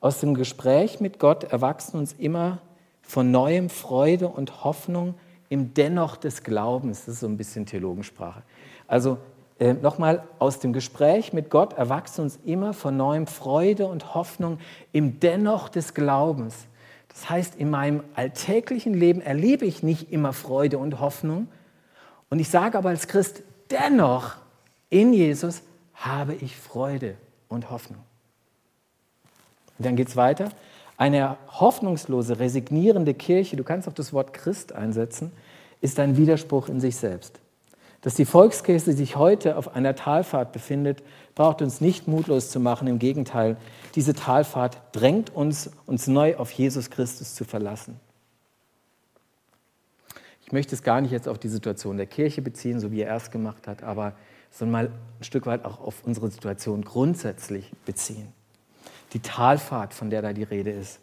Aus 0.00 0.20
dem 0.20 0.34
Gespräch 0.34 1.00
mit 1.00 1.18
Gott 1.18 1.44
erwachsen 1.44 1.98
uns 1.98 2.12
immer 2.12 2.58
von 3.02 3.30
neuem 3.30 3.68
Freude 3.68 4.28
und 4.28 4.64
Hoffnung 4.64 5.14
im 5.48 5.74
Dennoch 5.74 6.16
des 6.16 6.42
Glaubens. 6.42 7.06
Das 7.06 7.14
ist 7.14 7.20
so 7.20 7.26
ein 7.26 7.36
bisschen 7.36 7.66
Theologensprache. 7.66 8.42
Also 8.86 9.18
äh, 9.58 9.72
nochmal, 9.74 10.22
aus 10.38 10.60
dem 10.60 10.72
Gespräch 10.72 11.32
mit 11.32 11.50
Gott 11.50 11.72
erwachsen 11.72 12.22
uns 12.22 12.38
immer 12.44 12.74
von 12.74 12.96
neuem 12.96 13.26
Freude 13.26 13.86
und 13.86 14.14
Hoffnung 14.14 14.58
im 14.92 15.18
Dennoch 15.18 15.68
des 15.68 15.94
Glaubens. 15.94 16.66
Das 17.16 17.30
heißt, 17.30 17.54
in 17.56 17.70
meinem 17.70 18.04
alltäglichen 18.14 18.92
Leben 18.92 19.22
erlebe 19.22 19.64
ich 19.64 19.82
nicht 19.82 20.12
immer 20.12 20.34
Freude 20.34 20.76
und 20.76 21.00
Hoffnung. 21.00 21.48
Und 22.28 22.40
ich 22.40 22.50
sage 22.50 22.76
aber 22.76 22.90
als 22.90 23.08
Christ, 23.08 23.42
dennoch 23.70 24.36
in 24.90 25.14
Jesus 25.14 25.62
habe 25.94 26.34
ich 26.34 26.54
Freude 26.56 27.14
und 27.48 27.70
Hoffnung. 27.70 28.00
Und 29.78 29.86
dann 29.86 29.96
geht 29.96 30.08
es 30.08 30.16
weiter. 30.16 30.50
Eine 30.98 31.38
hoffnungslose, 31.48 32.38
resignierende 32.38 33.14
Kirche, 33.14 33.56
du 33.56 33.64
kannst 33.64 33.88
auch 33.88 33.94
das 33.94 34.12
Wort 34.12 34.34
Christ 34.34 34.74
einsetzen, 34.74 35.32
ist 35.80 35.98
ein 35.98 36.18
Widerspruch 36.18 36.68
in 36.68 36.80
sich 36.80 36.96
selbst. 36.96 37.40
Dass 38.06 38.14
die 38.14 38.24
Volkskirche 38.24 38.92
sich 38.92 39.16
heute 39.16 39.56
auf 39.56 39.74
einer 39.74 39.96
Talfahrt 39.96 40.52
befindet, 40.52 41.02
braucht 41.34 41.60
uns 41.60 41.80
nicht 41.80 42.06
mutlos 42.06 42.50
zu 42.50 42.60
machen. 42.60 42.86
Im 42.86 43.00
Gegenteil, 43.00 43.56
diese 43.96 44.14
Talfahrt 44.14 44.80
drängt 44.92 45.34
uns, 45.34 45.72
uns 45.86 46.06
neu 46.06 46.36
auf 46.36 46.52
Jesus 46.52 46.90
Christus 46.90 47.34
zu 47.34 47.44
verlassen. 47.44 47.98
Ich 50.44 50.52
möchte 50.52 50.76
es 50.76 50.84
gar 50.84 51.00
nicht 51.00 51.10
jetzt 51.10 51.26
auf 51.26 51.40
die 51.40 51.48
Situation 51.48 51.96
der 51.96 52.06
Kirche 52.06 52.42
beziehen, 52.42 52.78
so 52.78 52.92
wie 52.92 53.00
er 53.00 53.08
erst 53.08 53.32
gemacht 53.32 53.66
hat, 53.66 53.82
aber 53.82 54.12
sondern 54.52 54.70
mal 54.70 54.92
ein 55.18 55.24
Stück 55.24 55.46
weit 55.46 55.64
auch 55.64 55.80
auf 55.80 56.04
unsere 56.04 56.30
Situation 56.30 56.82
grundsätzlich 56.82 57.72
beziehen. 57.86 58.28
Die 59.14 59.20
Talfahrt, 59.20 59.94
von 59.94 60.10
der 60.10 60.22
da 60.22 60.32
die 60.32 60.44
Rede 60.44 60.70
ist, 60.70 61.00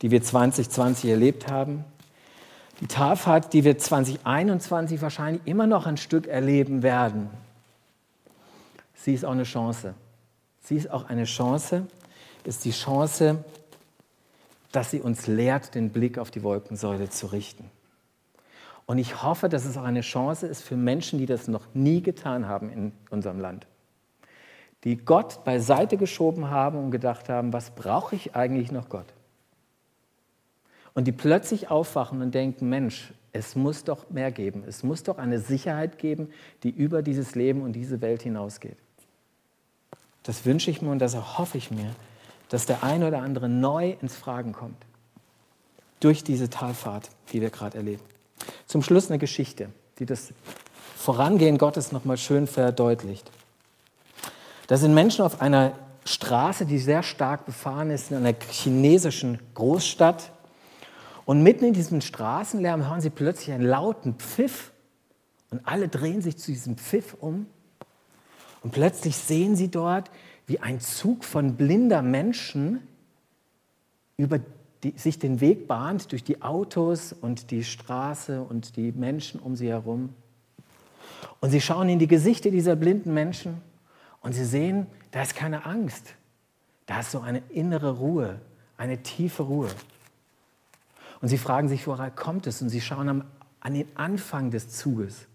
die 0.00 0.10
wir 0.10 0.22
2020 0.22 1.10
erlebt 1.10 1.50
haben, 1.50 1.84
die 2.80 2.86
Talfahrt, 2.86 3.52
die 3.52 3.64
wir 3.64 3.78
2021 3.78 5.02
wahrscheinlich 5.02 5.42
immer 5.44 5.66
noch 5.66 5.86
ein 5.86 5.96
Stück 5.96 6.26
erleben 6.26 6.82
werden, 6.82 7.30
sie 8.94 9.14
ist 9.14 9.24
auch 9.24 9.32
eine 9.32 9.44
Chance. 9.44 9.94
Sie 10.62 10.76
ist 10.76 10.90
auch 10.90 11.08
eine 11.08 11.24
Chance, 11.24 11.86
ist 12.44 12.64
die 12.64 12.70
Chance, 12.70 13.44
dass 14.72 14.90
sie 14.90 15.00
uns 15.00 15.26
lehrt, 15.26 15.74
den 15.74 15.90
Blick 15.90 16.16
auf 16.18 16.30
die 16.30 16.42
Wolkensäule 16.42 17.10
zu 17.10 17.26
richten. 17.26 17.70
Und 18.86 18.98
ich 18.98 19.22
hoffe, 19.22 19.48
dass 19.48 19.64
es 19.64 19.76
auch 19.76 19.84
eine 19.84 20.00
Chance 20.00 20.46
ist 20.46 20.62
für 20.62 20.76
Menschen, 20.76 21.18
die 21.18 21.26
das 21.26 21.48
noch 21.48 21.66
nie 21.74 22.02
getan 22.02 22.48
haben 22.48 22.70
in 22.70 22.92
unserem 23.10 23.40
Land. 23.40 23.66
Die 24.84 24.96
Gott 24.96 25.44
beiseite 25.44 25.96
geschoben 25.96 26.50
haben 26.50 26.78
und 26.78 26.90
gedacht 26.90 27.28
haben, 27.28 27.52
was 27.52 27.70
brauche 27.70 28.16
ich 28.16 28.34
eigentlich 28.34 28.72
noch 28.72 28.88
Gott? 28.88 29.06
Und 30.94 31.06
die 31.06 31.12
plötzlich 31.12 31.70
aufwachen 31.70 32.20
und 32.20 32.34
denken, 32.34 32.68
Mensch, 32.68 33.12
es 33.32 33.54
muss 33.54 33.84
doch 33.84 34.10
mehr 34.10 34.32
geben. 34.32 34.64
Es 34.66 34.82
muss 34.82 35.02
doch 35.02 35.18
eine 35.18 35.38
Sicherheit 35.38 35.98
geben, 35.98 36.30
die 36.62 36.70
über 36.70 37.02
dieses 37.02 37.34
Leben 37.34 37.62
und 37.62 37.72
diese 37.72 38.00
Welt 38.00 38.22
hinausgeht. 38.22 38.76
Das 40.24 40.44
wünsche 40.44 40.70
ich 40.70 40.82
mir 40.82 40.90
und 40.90 40.98
das 40.98 41.14
erhoffe 41.14 41.56
ich 41.58 41.70
mir, 41.70 41.94
dass 42.48 42.66
der 42.66 42.82
eine 42.82 43.08
oder 43.08 43.22
andere 43.22 43.48
neu 43.48 43.96
ins 44.00 44.16
Fragen 44.16 44.52
kommt. 44.52 44.76
Durch 46.00 46.24
diese 46.24 46.50
Talfahrt, 46.50 47.10
die 47.32 47.40
wir 47.40 47.50
gerade 47.50 47.76
erleben. 47.76 48.02
Zum 48.66 48.82
Schluss 48.82 49.08
eine 49.10 49.18
Geschichte, 49.18 49.70
die 49.98 50.06
das 50.06 50.32
Vorangehen 50.96 51.58
Gottes 51.58 51.92
nochmal 51.92 52.18
schön 52.18 52.46
verdeutlicht. 52.46 53.30
Da 54.66 54.76
sind 54.76 54.94
Menschen 54.94 55.24
auf 55.24 55.40
einer 55.40 55.72
Straße, 56.04 56.66
die 56.66 56.78
sehr 56.78 57.02
stark 57.02 57.46
befahren 57.46 57.90
ist, 57.90 58.10
in 58.10 58.16
einer 58.18 58.34
chinesischen 58.50 59.38
Großstadt. 59.54 60.32
Und 61.24 61.42
mitten 61.42 61.64
in 61.64 61.72
diesem 61.72 62.00
Straßenlärm 62.00 62.88
hören 62.88 63.00
sie 63.00 63.10
plötzlich 63.10 63.52
einen 63.52 63.64
lauten 63.64 64.14
Pfiff. 64.14 64.72
Und 65.50 65.66
alle 65.66 65.88
drehen 65.88 66.22
sich 66.22 66.38
zu 66.38 66.50
diesem 66.50 66.76
Pfiff 66.76 67.14
um. 67.20 67.46
Und 68.62 68.72
plötzlich 68.72 69.16
sehen 69.16 69.56
sie 69.56 69.68
dort, 69.68 70.10
wie 70.46 70.60
ein 70.60 70.80
Zug 70.80 71.24
von 71.24 71.56
blinder 71.56 72.02
Menschen 72.02 72.86
über 74.16 74.40
die, 74.82 74.94
sich 74.96 75.18
den 75.18 75.40
Weg 75.40 75.68
bahnt 75.68 76.12
durch 76.12 76.24
die 76.24 76.42
Autos 76.42 77.12
und 77.12 77.50
die 77.50 77.64
Straße 77.64 78.42
und 78.42 78.76
die 78.76 78.92
Menschen 78.92 79.40
um 79.40 79.56
sie 79.56 79.68
herum. 79.68 80.14
Und 81.40 81.50
sie 81.50 81.60
schauen 81.60 81.88
in 81.88 81.98
die 81.98 82.06
Gesichter 82.06 82.50
dieser 82.50 82.76
blinden 82.76 83.14
Menschen 83.14 83.60
und 84.20 84.32
sie 84.34 84.44
sehen, 84.44 84.86
da 85.10 85.22
ist 85.22 85.34
keine 85.34 85.66
Angst. 85.66 86.14
Da 86.86 87.00
ist 87.00 87.12
so 87.12 87.20
eine 87.20 87.42
innere 87.50 87.98
Ruhe, 87.98 88.40
eine 88.76 89.02
tiefe 89.02 89.44
Ruhe. 89.44 89.68
Und 91.20 91.28
sie 91.28 91.38
fragen 91.38 91.68
sich, 91.68 91.86
woher 91.86 92.10
kommt 92.10 92.46
es? 92.46 92.62
Und 92.62 92.70
sie 92.70 92.80
schauen 92.80 93.08
am, 93.08 93.24
an 93.60 93.74
den 93.74 93.88
Anfang 93.96 94.50
des 94.50 94.70
Zuges. 94.70 95.26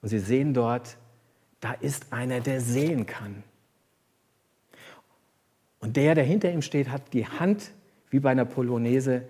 Und 0.00 0.08
sie 0.08 0.18
sehen 0.18 0.54
dort, 0.54 0.96
da 1.60 1.72
ist 1.72 2.12
einer, 2.12 2.40
der 2.40 2.60
sehen 2.60 3.06
kann. 3.06 3.42
Und 5.80 5.96
der, 5.96 6.14
der 6.14 6.24
hinter 6.24 6.50
ihm 6.50 6.62
steht, 6.62 6.90
hat 6.90 7.12
die 7.12 7.26
Hand 7.26 7.72
wie 8.10 8.20
bei 8.20 8.30
einer 8.30 8.44
Polonaise 8.44 9.22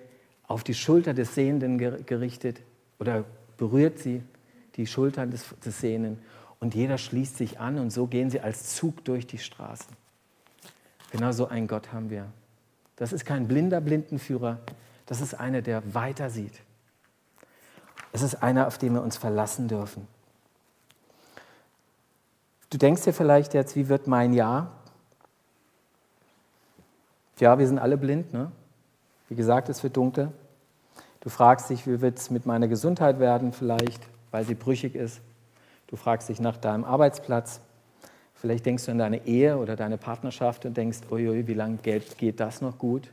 auf 0.47 0.65
die 0.65 0.75
Schulter 0.75 1.15
des 1.15 1.35
Sehenden 1.35 1.79
gerichtet 1.79 2.61
oder 2.99 3.25
berührt 3.57 3.99
sie, 3.99 4.23
die 4.77 4.87
Schultern 4.87 5.31
des, 5.31 5.47
des 5.65 5.81
Sehenden. 5.81 6.19
Und 6.61 6.75
jeder 6.75 6.99
schließt 6.99 7.37
sich 7.37 7.59
an 7.59 7.79
und 7.79 7.91
so 7.91 8.07
gehen 8.07 8.31
sie 8.31 8.41
als 8.41 8.75
Zug 8.75 9.05
durch 9.05 9.27
die 9.27 9.39
Straßen. 9.39 9.97
Genau 11.11 11.33
so 11.33 11.49
einen 11.49 11.67
Gott 11.67 11.93
haben 11.93 12.11
wir. 12.11 12.27
Das 12.97 13.13
ist 13.13 13.25
kein 13.25 13.49
blinder 13.49 13.81
Blindenführer, 13.81 14.61
das 15.07 15.21
ist 15.21 15.35
einer, 15.35 15.63
der 15.63 15.95
weiter 15.95 16.31
sieht. 16.31 16.61
Es 18.13 18.23
ist 18.23 18.43
einer, 18.43 18.67
auf 18.67 18.79
den 18.79 18.95
wir 18.95 19.03
uns 19.03 19.17
verlassen 19.17 19.69
dürfen. 19.69 20.07
Du 22.71 22.79
denkst 22.79 23.03
dir 23.03 23.13
vielleicht 23.13 23.55
jetzt, 23.55 23.77
wie 23.77 23.89
wird 23.89 24.07
mein 24.07 24.33
Jahr? 24.33 24.71
Ja, 27.39 27.59
wir 27.59 27.67
sind 27.67 27.79
alle 27.79 27.97
blind, 27.97 28.33
ne? 28.33 28.53
Wie 29.29 29.35
gesagt, 29.35 29.69
es 29.69 29.83
wird 29.83 29.97
dunkel. 29.97 30.31
Du 31.21 31.29
fragst 31.31 31.71
dich, 31.71 31.87
wie 31.87 32.01
wird 32.01 32.19
es 32.19 32.31
mit 32.31 32.47
meiner 32.47 32.69
Gesundheit 32.69 33.19
werden, 33.19 33.53
vielleicht, 33.53 34.03
weil 34.31 34.45
sie 34.45 34.55
brüchig 34.55 34.95
ist. 34.95 35.21
Du 35.87 35.97
fragst 35.97 36.29
dich 36.29 36.41
nach 36.41 36.57
deinem 36.57 36.85
Arbeitsplatz. 36.85 37.61
Vielleicht 38.35 38.67
denkst 38.67 38.87
du 38.87 38.91
an 38.91 38.99
deine 38.99 39.27
Ehe 39.27 39.57
oder 39.57 39.77
deine 39.77 39.99
Partnerschaft 39.99 40.67
und 40.67 40.77
denkst, 40.77 40.99
uiui, 41.11 41.47
wie 41.47 41.55
lange 41.55 41.77
geht 41.77 42.41
das 42.41 42.61
noch 42.61 42.79
gut? 42.79 43.11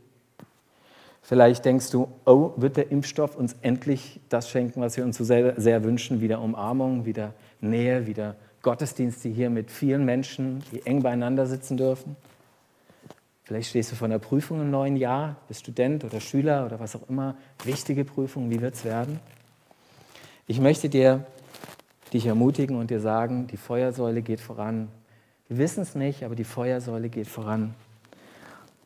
Vielleicht 1.21 1.65
denkst 1.65 1.91
du, 1.91 2.07
oh, 2.25 2.53
wird 2.55 2.77
der 2.77 2.91
Impfstoff 2.91 3.35
uns 3.35 3.55
endlich 3.61 4.19
das 4.29 4.49
schenken, 4.49 4.81
was 4.81 4.97
wir 4.97 5.03
uns 5.03 5.17
so 5.17 5.23
sehr, 5.23 5.59
sehr 5.59 5.83
wünschen, 5.83 6.21
wieder 6.21 6.41
Umarmung, 6.41 7.05
wieder 7.05 7.33
Nähe, 7.61 8.07
wieder 8.07 8.35
Gottesdienste 8.61 9.29
hier 9.29 9.49
mit 9.49 9.71
vielen 9.71 10.05
Menschen, 10.05 10.63
die 10.71 10.85
eng 10.85 11.01
beieinander 11.01 11.45
sitzen 11.45 11.77
dürfen. 11.77 12.15
Vielleicht 13.43 13.69
stehst 13.69 13.91
du 13.91 13.95
vor 13.95 14.05
einer 14.05 14.19
Prüfung 14.19 14.61
im 14.61 14.69
neuen 14.69 14.95
Jahr, 14.95 15.37
bist 15.47 15.61
Student 15.61 16.03
oder 16.03 16.19
Schüler 16.19 16.65
oder 16.65 16.79
was 16.79 16.95
auch 16.95 17.09
immer. 17.09 17.35
Wichtige 17.63 18.05
Prüfung, 18.05 18.49
wie 18.49 18.61
wird 18.61 18.75
es 18.75 18.85
werden? 18.85 19.19
Ich 20.45 20.59
möchte 20.59 20.89
dir 20.89 21.25
dich 22.13 22.25
ermutigen 22.25 22.75
und 22.75 22.89
dir 22.89 22.99
sagen, 22.99 23.47
die 23.47 23.57
Feuersäule 23.57 24.21
geht 24.21 24.39
voran. 24.39 24.89
Wir 25.47 25.57
wissen 25.57 25.81
es 25.81 25.95
nicht, 25.95 26.23
aber 26.23 26.35
die 26.35 26.43
Feuersäule 26.43 27.09
geht 27.09 27.27
voran. 27.27 27.73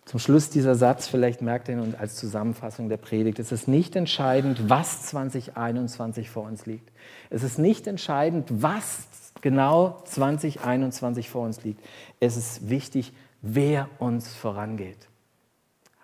Zum 0.06 0.20
Schluss 0.20 0.50
dieser 0.50 0.76
Satz, 0.76 1.08
vielleicht 1.08 1.42
merkt 1.42 1.70
ihr 1.70 1.76
ihn 1.78 1.96
als 1.98 2.16
Zusammenfassung 2.16 2.90
der 2.90 2.98
Predigt, 2.98 3.40
es 3.40 3.52
ist 3.52 3.68
nicht 3.68 3.96
entscheidend, 3.96 4.70
was 4.70 5.04
2021 5.04 6.30
vor 6.30 6.44
uns 6.44 6.66
liegt. 6.66 6.92
Es 7.30 7.44
ist 7.44 7.58
nicht 7.58 7.88
entscheidend, 7.88 8.50
was 8.50 9.08
genau 9.42 10.02
2021 10.06 11.30
vor 11.30 11.46
uns 11.46 11.64
liegt. 11.64 11.82
Es 12.20 12.36
ist 12.36 12.70
wichtig, 12.70 13.14
wer 13.42 13.90
uns 14.00 14.34
vorangeht. 14.34 15.08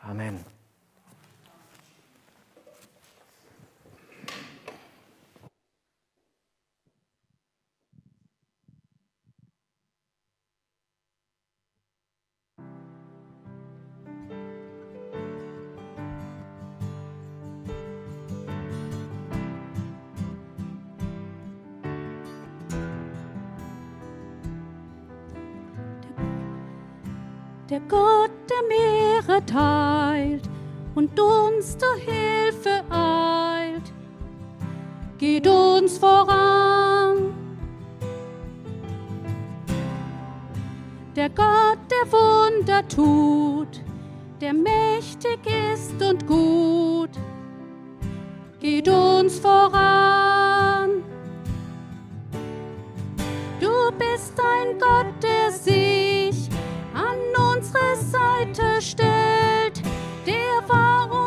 Amen. 0.02 0.40
Der 27.70 27.82
Gott, 27.82 28.32
der 28.50 28.68
Meere 28.68 29.46
teilt 29.46 30.50
und 30.96 31.20
uns 31.20 31.78
zur 31.78 31.96
Hilfe 31.98 32.84
eilt, 32.90 33.94
geht 35.20 35.46
uns 35.46 36.00
voran. 36.00 37.32
Der 41.16 41.30
Gott, 41.30 41.78
der 41.92 42.12
Wunder 42.12 42.88
tut, 42.88 43.84
der 44.42 44.54
mächtig 44.56 45.40
ist 45.72 46.02
und 46.02 46.26
gut, 46.26 47.12
geht 48.60 48.90
uns 48.90 49.38
voran. 49.38 51.04
Du 53.60 53.92
bist 54.00 54.34
ein 54.40 54.80
Gott, 54.80 55.14
der 55.22 55.52
sich 55.52 56.49
unsere 57.70 57.96
Seite 57.98 58.82
stellt, 58.82 59.82
der 60.26 60.68
war 60.68 61.19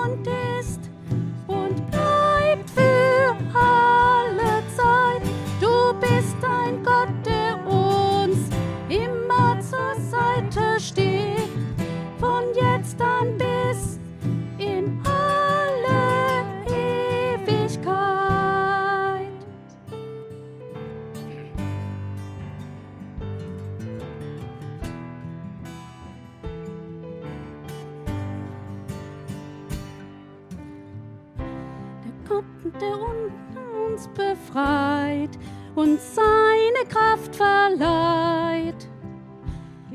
befreit 34.52 35.30
und 35.74 35.98
seine 36.00 36.86
Kraft 36.88 37.34
verleiht, 37.34 38.88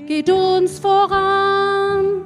geht 0.07 0.29
uns 0.29 0.79
voran. 0.79 2.25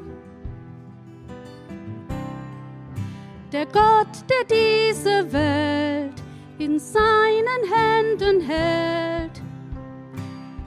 Der 3.51 3.65
Gott, 3.65 4.07
der 4.29 4.45
diese 4.49 5.33
Welt 5.33 6.13
in 6.57 6.79
seinen 6.79 7.63
Händen 7.69 8.41
hält, 8.41 9.41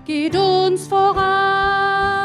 geht 0.05 0.37
uns 0.37 0.87
voran. 0.87 2.24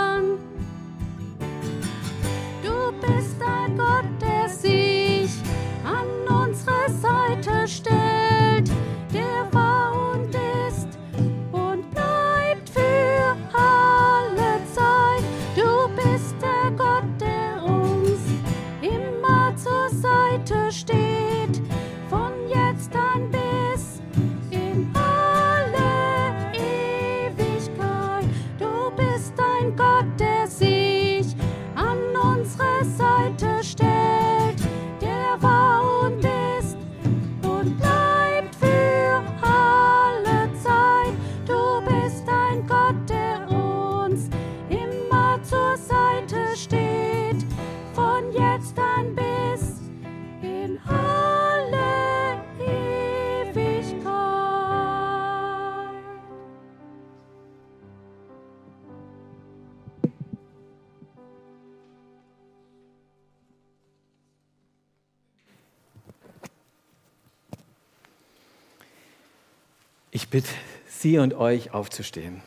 Sie 71.10 71.17
und 71.17 71.33
euch 71.33 71.73
aufzustehen. 71.73 72.43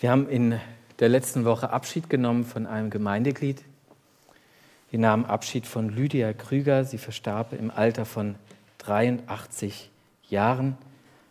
Wir 0.00 0.10
haben 0.10 0.26
in 0.26 0.58
der 0.98 1.10
letzten 1.10 1.44
Woche 1.44 1.68
Abschied 1.68 2.08
genommen 2.08 2.46
von 2.46 2.64
einem 2.66 2.88
Gemeindeglied. 2.88 3.62
Wir 4.90 4.98
nahmen 4.98 5.26
Abschied 5.26 5.66
von 5.66 5.90
Lydia 5.90 6.32
Krüger. 6.32 6.86
Sie 6.86 6.96
verstarb 6.96 7.52
im 7.52 7.70
Alter 7.70 8.06
von 8.06 8.36
83 8.78 9.90
Jahren. 10.30 10.78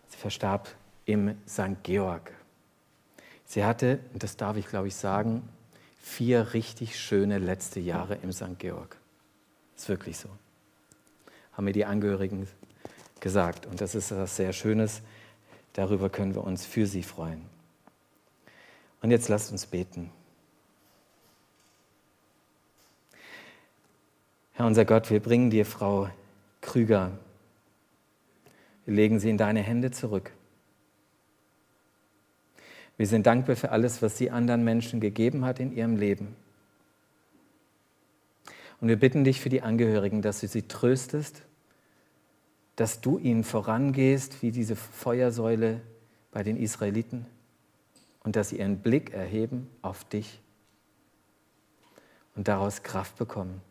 Sie 0.09 0.17
verstarb 0.17 0.69
im 1.05 1.36
St. 1.47 1.81
Georg. 1.81 2.31
Sie 3.45 3.65
hatte, 3.65 4.01
und 4.13 4.21
das 4.21 4.38
darf 4.38 4.55
ich 4.55 4.67
glaube 4.67 4.89
ich 4.89 4.95
sagen, 4.95 5.49
vier 5.99 6.53
richtig 6.53 6.99
schöne 6.99 7.39
letzte 7.39 7.79
Jahre 7.79 8.19
im 8.21 8.31
St. 8.31 8.59
Georg. 8.59 8.97
Ist 9.75 9.89
wirklich 9.89 10.17
so. 10.17 10.29
Haben 11.56 11.66
mir 11.66 11.74
die 11.74 11.86
Angehörigen 11.86 12.47
gesagt. 13.20 13.66
Und 13.66 13.82
das 13.82 13.95
ist 13.95 14.12
etwas 14.12 14.36
sehr 14.36 14.53
Schönes. 14.53 15.01
Darüber 15.74 16.10
können 16.10 16.36
wir 16.36 16.43
uns 16.43 16.66
für 16.66 16.86
sie 16.86 17.03
freuen. 17.03 17.41
Und 19.01 19.12
jetzt 19.12 19.30
lasst 19.30 19.51
uns 19.51 19.66
beten. 19.66 20.10
Herr 24.53 24.66
unser 24.66 24.86
Gott, 24.86 25.10
wir 25.10 25.20
bringen 25.20 25.49
dir 25.49 25.66
Frau 25.66 26.10
Krüger. 26.62 27.12
Wir 28.86 28.93
legen 28.93 29.20
sie 29.20 29.30
in 29.30 29.38
deine 29.38 29.62
Hände 29.62 29.91
zurück. 29.91 30.32
Wir 32.97 33.08
sind 33.08 33.26
dankbar 33.26 33.58
für 33.58 33.72
alles, 33.72 34.01
was 34.01 34.18
sie 34.18 34.32
anderen 34.32 34.64
Menschen 34.64 35.01
gegeben 35.01 35.43
hat 35.43 35.60
in 35.60 35.76
ihrem 35.76 35.97
Leben. 35.97 36.36
Und 38.82 38.88
wir 38.88 38.99
bitten 38.99 39.23
dich 39.23 39.41
für 39.41 39.49
die 39.49 39.61
Angehörigen, 39.61 40.21
dass 40.21 40.41
du 40.41 40.47
sie 40.47 40.63
tröstest, 40.63 41.43
dass 42.76 43.01
du 43.01 43.17
ihnen 43.17 43.43
vorangehst 43.43 44.41
wie 44.41 44.51
diese 44.51 44.76
Feuersäule 44.76 45.82
bei 46.32 46.43
den 46.43 46.57
Israeliten 46.57 47.26
und 48.23 48.36
dass 48.36 48.49
sie 48.49 48.59
ihren 48.59 48.80
Blick 48.80 49.13
erheben 49.13 49.69
auf 49.82 50.03
dich 50.03 50.41
und 52.36 52.47
daraus 52.47 52.84
Kraft 52.84 53.15
bekommen, 53.17 53.61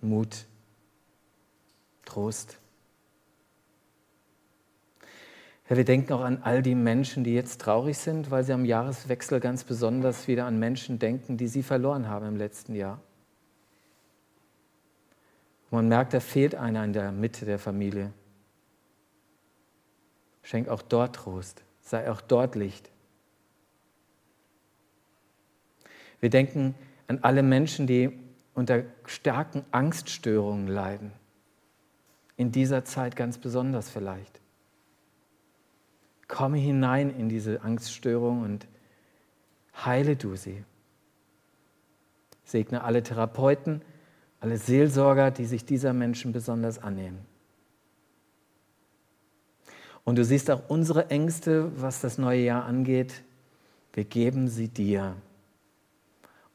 Mut, 0.00 0.46
Trost. 2.04 2.58
Herr, 5.64 5.76
wir 5.78 5.84
denken 5.84 6.12
auch 6.12 6.20
an 6.20 6.42
all 6.42 6.62
die 6.62 6.74
Menschen, 6.74 7.24
die 7.24 7.32
jetzt 7.34 7.60
traurig 7.60 7.96
sind, 7.96 8.30
weil 8.30 8.44
sie 8.44 8.52
am 8.52 8.64
Jahreswechsel 8.64 9.40
ganz 9.40 9.64
besonders 9.64 10.28
wieder 10.28 10.44
an 10.44 10.58
Menschen 10.58 10.98
denken, 10.98 11.36
die 11.38 11.48
sie 11.48 11.62
verloren 11.62 12.08
haben 12.08 12.26
im 12.26 12.36
letzten 12.36 12.74
Jahr. 12.74 13.00
Man 15.74 15.88
merkt, 15.88 16.14
da 16.14 16.20
fehlt 16.20 16.54
einer 16.54 16.84
in 16.84 16.92
der 16.92 17.10
Mitte 17.10 17.46
der 17.46 17.58
Familie. 17.58 18.12
Schenk 20.42 20.68
auch 20.68 20.82
dort 20.82 21.16
Trost, 21.16 21.64
sei 21.80 22.08
auch 22.08 22.20
dort 22.20 22.54
Licht. 22.54 22.92
Wir 26.20 26.30
denken 26.30 26.76
an 27.08 27.18
alle 27.22 27.42
Menschen, 27.42 27.88
die 27.88 28.16
unter 28.54 28.84
starken 29.04 29.64
Angststörungen 29.72 30.68
leiden. 30.68 31.10
In 32.36 32.52
dieser 32.52 32.84
Zeit 32.84 33.16
ganz 33.16 33.38
besonders 33.38 33.90
vielleicht. 33.90 34.40
Komme 36.28 36.58
hinein 36.58 37.10
in 37.10 37.28
diese 37.28 37.62
Angststörung 37.62 38.42
und 38.42 38.68
heile 39.84 40.14
du 40.14 40.36
sie. 40.36 40.62
Segne 42.44 42.84
alle 42.84 43.02
Therapeuten, 43.02 43.82
alle 44.44 44.58
Seelsorger, 44.58 45.30
die 45.30 45.46
sich 45.46 45.64
dieser 45.64 45.94
Menschen 45.94 46.32
besonders 46.32 46.78
annehmen. 46.78 47.18
Und 50.04 50.16
du 50.16 50.24
siehst 50.24 50.50
auch 50.50 50.68
unsere 50.68 51.08
Ängste, 51.08 51.72
was 51.80 52.02
das 52.02 52.18
neue 52.18 52.42
Jahr 52.42 52.66
angeht. 52.66 53.22
Wir 53.94 54.04
geben 54.04 54.48
sie 54.48 54.68
dir 54.68 55.16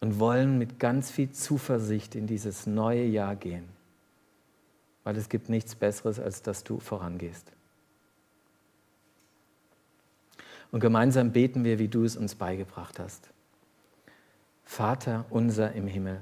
und 0.02 0.20
wollen 0.20 0.60
mit 0.60 0.78
ganz 0.78 1.10
viel 1.10 1.32
Zuversicht 1.32 2.14
in 2.14 2.28
dieses 2.28 2.68
neue 2.68 3.06
Jahr 3.06 3.36
gehen, 3.36 3.68
weil 5.04 5.18
es 5.18 5.28
gibt 5.28 5.50
nichts 5.50 5.74
Besseres, 5.74 6.20
als 6.20 6.44
dass 6.44 6.64
du 6.64 6.80
vorangehst. 6.80 7.52
Und 10.72 10.80
gemeinsam 10.80 11.32
beten 11.32 11.64
wir, 11.64 11.80
wie 11.80 11.88
du 11.88 12.04
es 12.04 12.16
uns 12.16 12.36
beigebracht 12.36 13.00
hast. 13.00 13.32
Vater 14.64 15.26
unser 15.32 15.72
im 15.72 15.88
Himmel, 15.88 16.22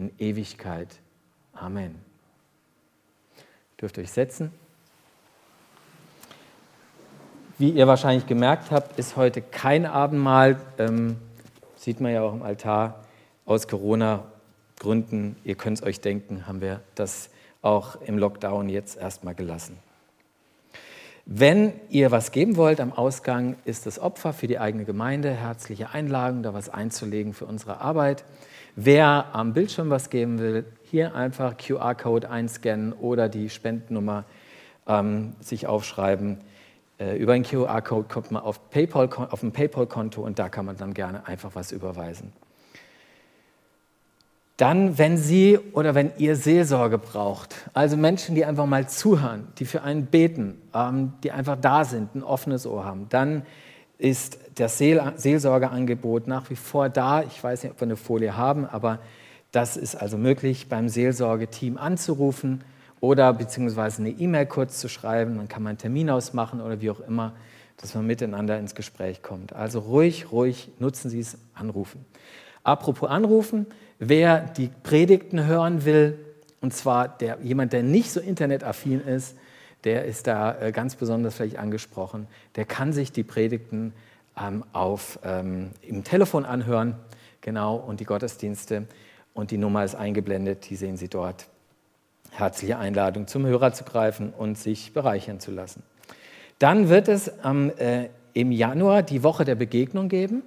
in 0.00 0.10
Ewigkeit. 0.18 0.88
Amen. 1.52 1.94
Dürft 3.78 3.98
euch 3.98 4.10
setzen. 4.10 4.50
Wie 7.58 7.68
ihr 7.70 7.86
wahrscheinlich 7.86 8.26
gemerkt 8.26 8.70
habt, 8.70 8.98
ist 8.98 9.16
heute 9.16 9.42
kein 9.42 9.84
Abendmahl. 9.84 10.58
Ähm, 10.78 11.18
sieht 11.76 12.00
man 12.00 12.12
ja 12.12 12.22
auch 12.22 12.32
im 12.32 12.42
Altar. 12.42 13.04
Aus 13.44 13.68
Corona-Gründen, 13.68 15.36
ihr 15.44 15.56
könnt 15.56 15.78
es 15.78 15.84
euch 15.84 16.00
denken, 16.00 16.46
haben 16.46 16.62
wir 16.62 16.80
das 16.94 17.28
auch 17.60 18.00
im 18.00 18.16
Lockdown 18.16 18.70
jetzt 18.70 18.96
erstmal 18.96 19.34
gelassen. 19.34 19.76
Wenn 21.26 21.74
ihr 21.90 22.10
was 22.10 22.32
geben 22.32 22.56
wollt 22.56 22.80
am 22.80 22.94
Ausgang, 22.94 23.56
ist 23.66 23.84
das 23.84 23.98
Opfer 23.98 24.32
für 24.32 24.46
die 24.46 24.58
eigene 24.58 24.86
Gemeinde. 24.86 25.30
Herzliche 25.30 25.90
Einladung, 25.90 26.42
da 26.42 26.54
was 26.54 26.70
einzulegen 26.70 27.34
für 27.34 27.44
unsere 27.44 27.82
Arbeit. 27.82 28.24
Wer 28.82 29.26
am 29.34 29.52
Bildschirm 29.52 29.90
was 29.90 30.08
geben 30.08 30.38
will, 30.38 30.64
hier 30.84 31.14
einfach 31.14 31.58
QR-Code 31.58 32.30
einscannen 32.30 32.94
oder 32.94 33.28
die 33.28 33.50
Spendennummer 33.50 34.24
ähm, 34.86 35.34
sich 35.38 35.66
aufschreiben. 35.66 36.38
Äh, 36.98 37.18
über 37.18 37.34
einen 37.34 37.44
QR-Code 37.44 38.08
kommt 38.08 38.30
man 38.30 38.42
auf, 38.42 38.70
PayPal, 38.70 39.10
auf 39.28 39.42
ein 39.42 39.52
PayPal-Konto 39.52 40.22
und 40.22 40.38
da 40.38 40.48
kann 40.48 40.64
man 40.64 40.78
dann 40.78 40.94
gerne 40.94 41.26
einfach 41.26 41.50
was 41.52 41.72
überweisen. 41.72 42.32
Dann, 44.56 44.96
wenn 44.96 45.18
Sie 45.18 45.58
oder 45.74 45.94
wenn 45.94 46.12
ihr 46.16 46.34
Seelsorge 46.34 46.96
braucht, 46.96 47.54
also 47.74 47.98
Menschen, 47.98 48.34
die 48.34 48.46
einfach 48.46 48.64
mal 48.64 48.88
zuhören, 48.88 49.48
die 49.58 49.66
für 49.66 49.82
einen 49.82 50.06
beten, 50.06 50.56
ähm, 50.72 51.12
die 51.22 51.32
einfach 51.32 51.58
da 51.60 51.84
sind, 51.84 52.14
ein 52.14 52.22
offenes 52.22 52.66
Ohr 52.66 52.86
haben, 52.86 53.10
dann 53.10 53.42
ist 54.00 54.38
das 54.54 54.78
Seel 54.78 55.12
Seelsorgeangebot 55.16 56.26
nach 56.26 56.50
wie 56.50 56.56
vor 56.56 56.88
da. 56.88 57.22
Ich 57.22 57.42
weiß 57.42 57.62
nicht, 57.62 57.72
ob 57.72 57.80
wir 57.80 57.86
eine 57.86 57.96
Folie 57.96 58.36
haben, 58.36 58.66
aber 58.66 58.98
das 59.52 59.76
ist 59.76 59.94
also 59.94 60.16
möglich, 60.16 60.68
beim 60.68 60.88
Seelsorgeteam 60.88 61.76
anzurufen 61.76 62.64
oder 63.00 63.32
beziehungsweise 63.32 64.02
eine 64.02 64.10
E-Mail 64.10 64.46
kurz 64.46 64.78
zu 64.78 64.88
schreiben. 64.88 65.36
Dann 65.36 65.48
kann 65.48 65.62
man 65.62 65.70
einen 65.70 65.78
Termin 65.78 66.10
ausmachen 66.10 66.60
oder 66.60 66.80
wie 66.80 66.90
auch 66.90 67.00
immer, 67.00 67.34
dass 67.76 67.94
man 67.94 68.06
miteinander 68.06 68.58
ins 68.58 68.74
Gespräch 68.74 69.22
kommt. 69.22 69.52
Also 69.54 69.80
ruhig, 69.80 70.32
ruhig 70.32 70.70
nutzen 70.78 71.10
Sie 71.10 71.20
es, 71.20 71.38
anrufen. 71.54 72.04
Apropos 72.62 73.08
anrufen, 73.08 73.66
wer 73.98 74.40
die 74.40 74.70
Predigten 74.82 75.46
hören 75.46 75.84
will, 75.84 76.18
und 76.60 76.74
zwar 76.74 77.08
der, 77.08 77.38
jemand, 77.42 77.72
der 77.72 77.82
nicht 77.82 78.12
so 78.12 78.20
internetaffin 78.20 79.00
ist, 79.00 79.36
der 79.84 80.04
ist 80.04 80.26
da 80.26 80.60
äh, 80.60 80.72
ganz 80.72 80.96
besonders 80.96 81.34
vielleicht 81.34 81.58
angesprochen, 81.58 82.26
der 82.56 82.64
kann 82.64 82.92
sich 82.92 83.12
die 83.12 83.22
Predigten 83.22 83.92
ähm, 84.40 84.64
auf, 84.72 85.18
ähm, 85.24 85.70
im 85.82 86.04
Telefon 86.04 86.44
anhören, 86.44 86.96
genau, 87.40 87.76
und 87.76 88.00
die 88.00 88.04
Gottesdienste. 88.04 88.86
Und 89.34 89.50
die 89.50 89.58
Nummer 89.58 89.84
ist 89.84 89.94
eingeblendet, 89.94 90.68
die 90.68 90.76
sehen 90.76 90.96
Sie 90.96 91.08
dort. 91.08 91.46
Herzliche 92.30 92.78
Einladung, 92.78 93.26
zum 93.26 93.46
Hörer 93.46 93.72
zu 93.72 93.84
greifen 93.84 94.32
und 94.36 94.58
sich 94.58 94.92
bereichern 94.92 95.40
zu 95.40 95.50
lassen. 95.50 95.82
Dann 96.58 96.88
wird 96.88 97.08
es 97.08 97.32
ähm, 97.44 97.72
äh, 97.78 98.08
im 98.34 98.52
Januar 98.52 99.02
die 99.02 99.22
Woche 99.22 99.44
der 99.44 99.54
Begegnung 99.54 100.08
geben. 100.08 100.42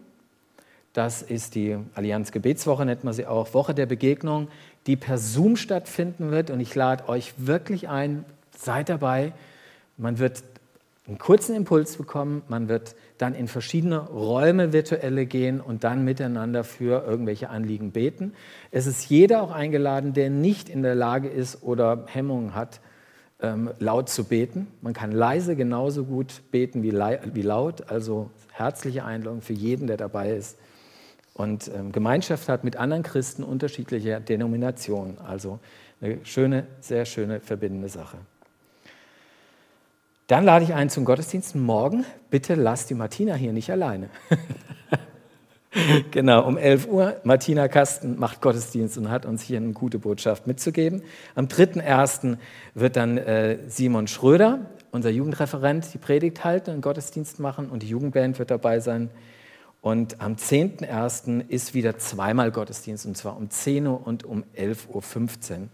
Das 0.93 1.23
ist 1.23 1.55
die 1.55 1.77
Allianz 1.95 2.31
Gebetswoche, 2.31 2.85
nennt 2.85 3.03
man 3.03 3.13
sie 3.13 3.25
auch, 3.25 3.53
Woche 3.53 3.73
der 3.73 3.87
Begegnung, 3.87 4.47
die 4.85 4.95
per 4.95 5.17
Zoom 5.17 5.55
stattfinden 5.55 6.29
wird. 6.29 6.51
Und 6.51 6.59
ich 6.59 6.75
lade 6.75 7.09
euch 7.09 7.33
wirklich 7.37 7.89
ein, 7.89 8.25
seid 8.57 8.89
dabei. 8.89 9.33
Man 9.97 10.19
wird 10.19 10.43
einen 11.07 11.17
kurzen 11.17 11.55
Impuls 11.55 11.97
bekommen, 11.97 12.43
man 12.47 12.69
wird 12.69 12.95
dann 13.17 13.35
in 13.35 13.47
verschiedene 13.47 13.99
Räume 13.99 14.71
virtuelle 14.71 15.25
gehen 15.25 15.59
und 15.59 15.83
dann 15.83 16.05
miteinander 16.05 16.63
für 16.63 17.05
irgendwelche 17.05 17.49
Anliegen 17.49 17.91
beten. 17.91 18.33
Es 18.71 18.87
ist 18.87 19.09
jeder 19.09 19.43
auch 19.43 19.51
eingeladen, 19.51 20.13
der 20.13 20.29
nicht 20.29 20.69
in 20.69 20.81
der 20.81 20.95
Lage 20.95 21.27
ist 21.27 21.61
oder 21.61 22.05
Hemmungen 22.07 22.55
hat, 22.55 22.79
ähm, 23.41 23.71
laut 23.79 24.09
zu 24.09 24.23
beten. 24.23 24.67
Man 24.81 24.93
kann 24.93 25.11
leise 25.11 25.55
genauso 25.55 26.05
gut 26.05 26.41
beten 26.51 26.83
wie, 26.83 26.91
laut, 26.91 27.91
also 27.91 28.29
herzliche 28.51 29.03
Einladung 29.03 29.41
für 29.41 29.53
jeden, 29.53 29.87
der 29.87 29.97
dabei 29.97 30.31
ist 30.31 30.57
und 31.33 31.69
ähm, 31.73 31.91
Gemeinschaft 31.91 32.47
hat 32.47 32.63
mit 32.63 32.77
anderen 32.77 33.03
Christen 33.03 33.43
unterschiedlicher 33.43 34.19
Denominationen. 34.19 35.17
Also 35.19 35.59
eine 36.01 36.23
schöne, 36.25 36.67
sehr 36.79 37.05
schöne 37.05 37.39
verbindende 37.39 37.89
Sache. 37.89 38.17
Dann 40.33 40.45
lade 40.45 40.65
ich 40.65 40.73
ein 40.73 40.89
zum 40.89 41.05
Gottesdienst 41.05 41.53
morgen. 41.55 42.05
Bitte 42.31 42.55
lasst 42.55 42.89
die 42.89 42.95
Martina 42.95 43.35
hier 43.35 43.53
nicht 43.53 43.69
alleine. 43.69 44.09
genau, 46.09 46.47
um 46.47 46.57
11 46.57 46.87
Uhr. 46.87 47.17
Martina 47.23 47.67
Kasten 47.67 48.17
macht 48.17 48.41
Gottesdienst 48.41 48.97
und 48.97 49.11
hat 49.11 49.27
uns 49.27 49.43
hier 49.43 49.57
eine 49.57 49.73
gute 49.73 49.99
Botschaft 49.99 50.47
mitzugeben. 50.47 51.03
Am 51.35 51.45
3.1. 51.45 52.37
wird 52.73 52.95
dann 52.95 53.19
äh, 53.19 53.59
Simon 53.67 54.07
Schröder, 54.07 54.61
unser 54.89 55.11
Jugendreferent, 55.11 55.93
die 55.93 55.99
Predigt 55.99 56.43
halten, 56.43 56.71
einen 56.71 56.81
Gottesdienst 56.81 57.39
machen 57.39 57.69
und 57.69 57.83
die 57.83 57.89
Jugendband 57.89 58.39
wird 58.39 58.49
dabei 58.49 58.79
sein. 58.79 59.11
Und 59.81 60.19
am 60.19 60.33
10.1. 60.33 61.47
ist 61.47 61.75
wieder 61.75 61.99
zweimal 61.99 62.49
Gottesdienst, 62.49 63.05
und 63.05 63.15
zwar 63.15 63.37
um 63.37 63.51
10 63.51 63.85
Uhr 63.85 64.07
und 64.07 64.23
um 64.23 64.45
11.15 64.57 65.51
Uhr. 65.51 65.67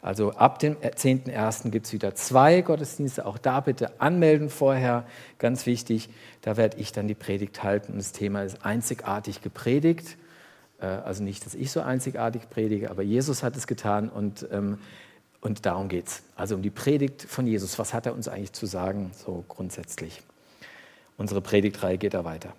Also 0.00 0.32
ab 0.32 0.58
dem 0.60 0.76
10.01. 0.76 1.70
gibt 1.70 1.86
es 1.86 1.92
wieder 1.92 2.14
zwei 2.14 2.60
Gottesdienste. 2.60 3.26
Auch 3.26 3.38
da 3.38 3.60
bitte 3.60 4.00
anmelden 4.00 4.48
vorher, 4.48 5.04
ganz 5.38 5.66
wichtig. 5.66 6.08
Da 6.42 6.56
werde 6.56 6.78
ich 6.78 6.92
dann 6.92 7.08
die 7.08 7.14
Predigt 7.14 7.62
halten. 7.62 7.92
Und 7.92 7.98
das 7.98 8.12
Thema 8.12 8.42
ist 8.42 8.64
einzigartig 8.64 9.42
gepredigt. 9.42 10.16
Äh, 10.80 10.86
Also 10.86 11.22
nicht, 11.24 11.44
dass 11.44 11.54
ich 11.54 11.72
so 11.72 11.80
einzigartig 11.80 12.48
predige, 12.48 12.90
aber 12.90 13.02
Jesus 13.02 13.42
hat 13.42 13.56
es 13.56 13.66
getan 13.66 14.08
und, 14.08 14.46
ähm, 14.52 14.78
und 15.40 15.66
darum 15.66 15.88
geht 15.88 16.06
es. 16.06 16.22
Also 16.36 16.54
um 16.54 16.62
die 16.62 16.70
Predigt 16.70 17.22
von 17.22 17.46
Jesus. 17.46 17.78
Was 17.78 17.92
hat 17.92 18.06
er 18.06 18.14
uns 18.14 18.28
eigentlich 18.28 18.52
zu 18.52 18.66
sagen, 18.66 19.10
so 19.14 19.44
grundsätzlich? 19.48 20.22
Unsere 21.16 21.40
Predigtreihe 21.40 21.98
geht 21.98 22.14
da 22.14 22.24
weiter. 22.24 22.52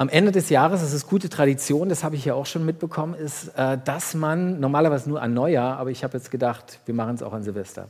Am 0.00 0.08
Ende 0.08 0.30
des 0.30 0.48
Jahres, 0.48 0.80
das 0.80 0.92
ist 0.92 1.08
gute 1.08 1.28
Tradition, 1.28 1.88
das 1.88 2.04
habe 2.04 2.14
ich 2.14 2.24
ja 2.24 2.34
auch 2.34 2.46
schon 2.46 2.64
mitbekommen, 2.64 3.14
ist, 3.14 3.48
äh, 3.56 3.76
dass 3.84 4.14
man 4.14 4.60
normalerweise 4.60 5.08
nur 5.08 5.20
an 5.20 5.34
Neujahr, 5.34 5.76
aber 5.76 5.90
ich 5.90 6.04
habe 6.04 6.16
jetzt 6.16 6.30
gedacht, 6.30 6.78
wir 6.86 6.94
machen 6.94 7.16
es 7.16 7.22
auch 7.24 7.32
an 7.32 7.42
Silvester. 7.42 7.88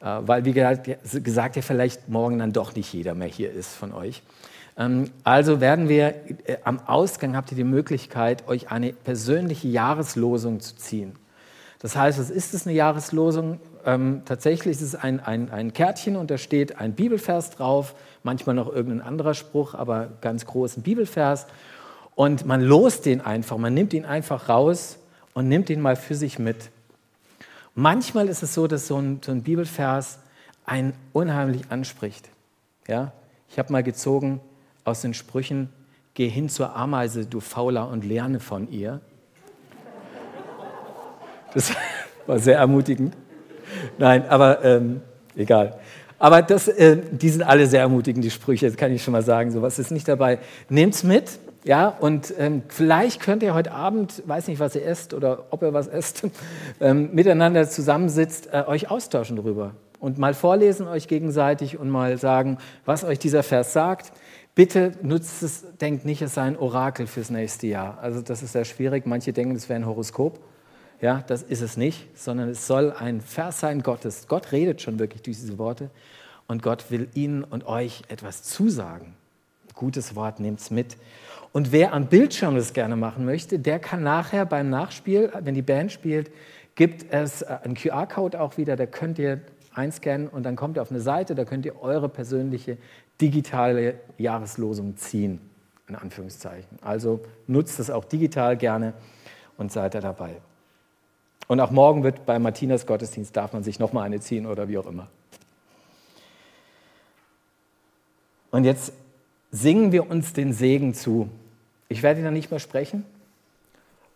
Äh, 0.00 0.20
Weil, 0.22 0.46
wie 0.46 0.54
gesagt, 0.54 0.86
ja 1.56 1.62
vielleicht 1.62 2.08
morgen 2.08 2.38
dann 2.38 2.54
doch 2.54 2.74
nicht 2.74 2.90
jeder 2.94 3.14
mehr 3.14 3.28
hier 3.28 3.52
ist 3.52 3.74
von 3.74 3.92
euch. 3.92 4.22
Ähm, 4.78 5.10
Also 5.22 5.60
werden 5.60 5.90
wir 5.90 6.14
äh, 6.46 6.56
am 6.64 6.80
Ausgang 6.86 7.36
habt 7.36 7.50
ihr 7.50 7.58
die 7.58 7.64
Möglichkeit, 7.64 8.48
euch 8.48 8.70
eine 8.70 8.94
persönliche 8.94 9.68
Jahreslosung 9.68 10.60
zu 10.60 10.76
ziehen. 10.76 11.14
Das 11.80 11.94
heißt, 11.94 12.18
was 12.18 12.30
ist 12.30 12.54
es 12.54 12.66
eine 12.66 12.74
Jahreslosung? 12.74 13.60
Ähm, 13.84 14.22
tatsächlich 14.24 14.76
ist 14.76 14.82
es 14.82 14.94
ein, 14.94 15.20
ein, 15.20 15.50
ein 15.50 15.72
Kärtchen 15.72 16.16
und 16.16 16.30
da 16.30 16.38
steht 16.38 16.78
ein 16.78 16.94
Bibelvers 16.94 17.50
drauf, 17.50 17.94
manchmal 18.22 18.54
noch 18.54 18.72
irgendein 18.72 19.06
anderer 19.06 19.34
Spruch, 19.34 19.74
aber 19.74 20.08
ganz 20.20 20.46
groß 20.46 20.78
ein 20.78 20.82
Bibelvers. 20.82 21.46
Und 22.14 22.46
man 22.46 22.60
lost 22.60 23.06
den 23.06 23.20
einfach, 23.20 23.56
man 23.58 23.74
nimmt 23.74 23.92
ihn 23.92 24.04
einfach 24.04 24.48
raus 24.48 24.98
und 25.34 25.48
nimmt 25.48 25.70
ihn 25.70 25.80
mal 25.80 25.96
für 25.96 26.14
sich 26.14 26.38
mit. 26.38 26.70
Manchmal 27.74 28.28
ist 28.28 28.42
es 28.42 28.54
so, 28.54 28.66
dass 28.66 28.88
so 28.88 28.96
ein, 28.96 29.20
so 29.24 29.30
ein 29.30 29.42
Bibelvers 29.42 30.18
einen 30.64 30.94
unheimlich 31.12 31.70
anspricht. 31.70 32.28
Ja? 32.88 33.12
Ich 33.48 33.58
habe 33.58 33.72
mal 33.72 33.82
gezogen 33.82 34.40
aus 34.84 35.02
den 35.02 35.14
Sprüchen, 35.14 35.72
geh 36.14 36.28
hin 36.28 36.48
zur 36.48 36.74
Ameise, 36.74 37.26
du 37.26 37.38
Fauler, 37.38 37.88
und 37.88 38.04
lerne 38.04 38.40
von 38.40 38.68
ihr. 38.70 39.00
Das 41.54 41.72
war 42.26 42.38
sehr 42.38 42.58
ermutigend. 42.58 43.16
Nein, 43.98 44.24
aber 44.28 44.64
ähm, 44.64 45.00
egal. 45.36 45.78
Aber 46.18 46.42
das, 46.42 46.68
äh, 46.68 46.98
die 47.10 47.28
sind 47.28 47.42
alle 47.42 47.66
sehr 47.66 47.80
ermutigend, 47.80 48.24
die 48.24 48.30
Sprüche, 48.30 48.66
das 48.66 48.76
kann 48.76 48.92
ich 48.92 49.02
schon 49.02 49.12
mal 49.12 49.22
sagen. 49.22 49.50
Sowas 49.50 49.78
ist 49.78 49.90
nicht 49.90 50.08
dabei. 50.08 50.38
Nehmt's 50.68 51.04
mit, 51.04 51.38
ja, 51.64 51.88
und 51.88 52.32
ähm, 52.38 52.62
vielleicht 52.68 53.20
könnt 53.20 53.42
ihr 53.42 53.54
heute 53.54 53.72
Abend, 53.72 54.22
weiß 54.26 54.48
nicht, 54.48 54.58
was 54.58 54.74
ihr 54.74 54.86
esst 54.86 55.12
oder 55.12 55.46
ob 55.50 55.62
ihr 55.62 55.72
was 55.72 55.86
esst, 55.86 56.26
ähm, 56.80 57.10
miteinander 57.12 57.68
zusammensitzt, 57.68 58.48
äh, 58.52 58.64
euch 58.66 58.90
austauschen 58.90 59.36
darüber 59.36 59.74
und 60.00 60.18
mal 60.18 60.34
vorlesen 60.34 60.86
euch 60.86 61.08
gegenseitig 61.08 61.78
und 61.78 61.90
mal 61.90 62.18
sagen, 62.18 62.58
was 62.84 63.04
euch 63.04 63.18
dieser 63.18 63.42
Vers 63.42 63.72
sagt. 63.72 64.12
Bitte 64.54 64.92
nutzt 65.02 65.42
es, 65.42 65.64
denkt 65.80 66.04
nicht, 66.04 66.22
es 66.22 66.34
sei 66.34 66.42
ein 66.42 66.56
Orakel 66.56 67.06
fürs 67.06 67.30
nächste 67.30 67.66
Jahr. 67.66 67.98
Also 68.00 68.22
das 68.22 68.42
ist 68.42 68.52
sehr 68.52 68.64
schwierig. 68.64 69.06
Manche 69.06 69.32
denken, 69.32 69.54
es 69.54 69.68
wäre 69.68 69.78
ein 69.78 69.86
Horoskop. 69.86 70.40
Ja, 71.00 71.22
das 71.26 71.42
ist 71.42 71.60
es 71.60 71.76
nicht, 71.76 72.08
sondern 72.18 72.48
es 72.48 72.66
soll 72.66 72.92
ein 72.92 73.20
Vers 73.20 73.60
sein 73.60 73.82
Gottes. 73.82 74.26
Gott 74.26 74.50
redet 74.50 74.82
schon 74.82 74.98
wirklich 74.98 75.22
durch 75.22 75.36
diese 75.36 75.58
Worte 75.58 75.90
und 76.48 76.62
Gott 76.62 76.90
will 76.90 77.08
Ihnen 77.14 77.44
und 77.44 77.66
euch 77.66 78.02
etwas 78.08 78.42
zusagen. 78.42 79.14
Gutes 79.74 80.16
Wort, 80.16 80.40
nehmt 80.40 80.58
es 80.58 80.72
mit. 80.72 80.96
Und 81.52 81.70
wer 81.70 81.92
am 81.92 82.06
Bildschirm 82.06 82.56
das 82.56 82.72
gerne 82.72 82.96
machen 82.96 83.24
möchte, 83.24 83.60
der 83.60 83.78
kann 83.78 84.02
nachher 84.02 84.44
beim 84.44 84.70
Nachspiel, 84.70 85.30
wenn 85.40 85.54
die 85.54 85.62
Band 85.62 85.92
spielt, 85.92 86.32
gibt 86.74 87.12
es 87.12 87.42
äh, 87.42 87.58
einen 87.62 87.74
QR-Code 87.74 88.40
auch 88.40 88.56
wieder, 88.56 88.74
da 88.74 88.86
könnt 88.86 89.18
ihr 89.18 89.40
einscannen 89.74 90.28
und 90.28 90.42
dann 90.42 90.56
kommt 90.56 90.78
ihr 90.78 90.82
auf 90.82 90.90
eine 90.90 91.00
Seite, 91.00 91.36
da 91.36 91.44
könnt 91.44 91.64
ihr 91.64 91.80
eure 91.80 92.08
persönliche 92.08 92.76
digitale 93.20 94.00
Jahreslosung 94.16 94.96
ziehen, 94.96 95.40
in 95.88 95.94
Anführungszeichen. 95.94 96.78
Also 96.82 97.20
nutzt 97.46 97.78
es 97.78 97.90
auch 97.90 98.04
digital 98.04 98.56
gerne 98.56 98.94
und 99.56 99.70
seid 99.70 99.94
da 99.94 100.00
dabei. 100.00 100.36
Und 101.48 101.60
auch 101.60 101.70
morgen 101.70 102.04
wird 102.04 102.26
bei 102.26 102.38
Martinas 102.38 102.86
Gottesdienst, 102.86 103.34
darf 103.36 103.54
man 103.54 103.64
sich 103.64 103.78
nochmal 103.78 104.04
eine 104.04 104.20
ziehen 104.20 104.46
oder 104.46 104.68
wie 104.68 104.78
auch 104.78 104.86
immer. 104.86 105.08
Und 108.50 108.64
jetzt 108.64 108.92
singen 109.50 109.90
wir 109.90 110.10
uns 110.10 110.34
den 110.34 110.52
Segen 110.52 110.94
zu. 110.94 111.28
Ich 111.88 112.02
werde 112.02 112.20
ihn 112.20 112.24
dann 112.24 112.34
nicht 112.34 112.50
mehr 112.50 112.60
sprechen, 112.60 113.04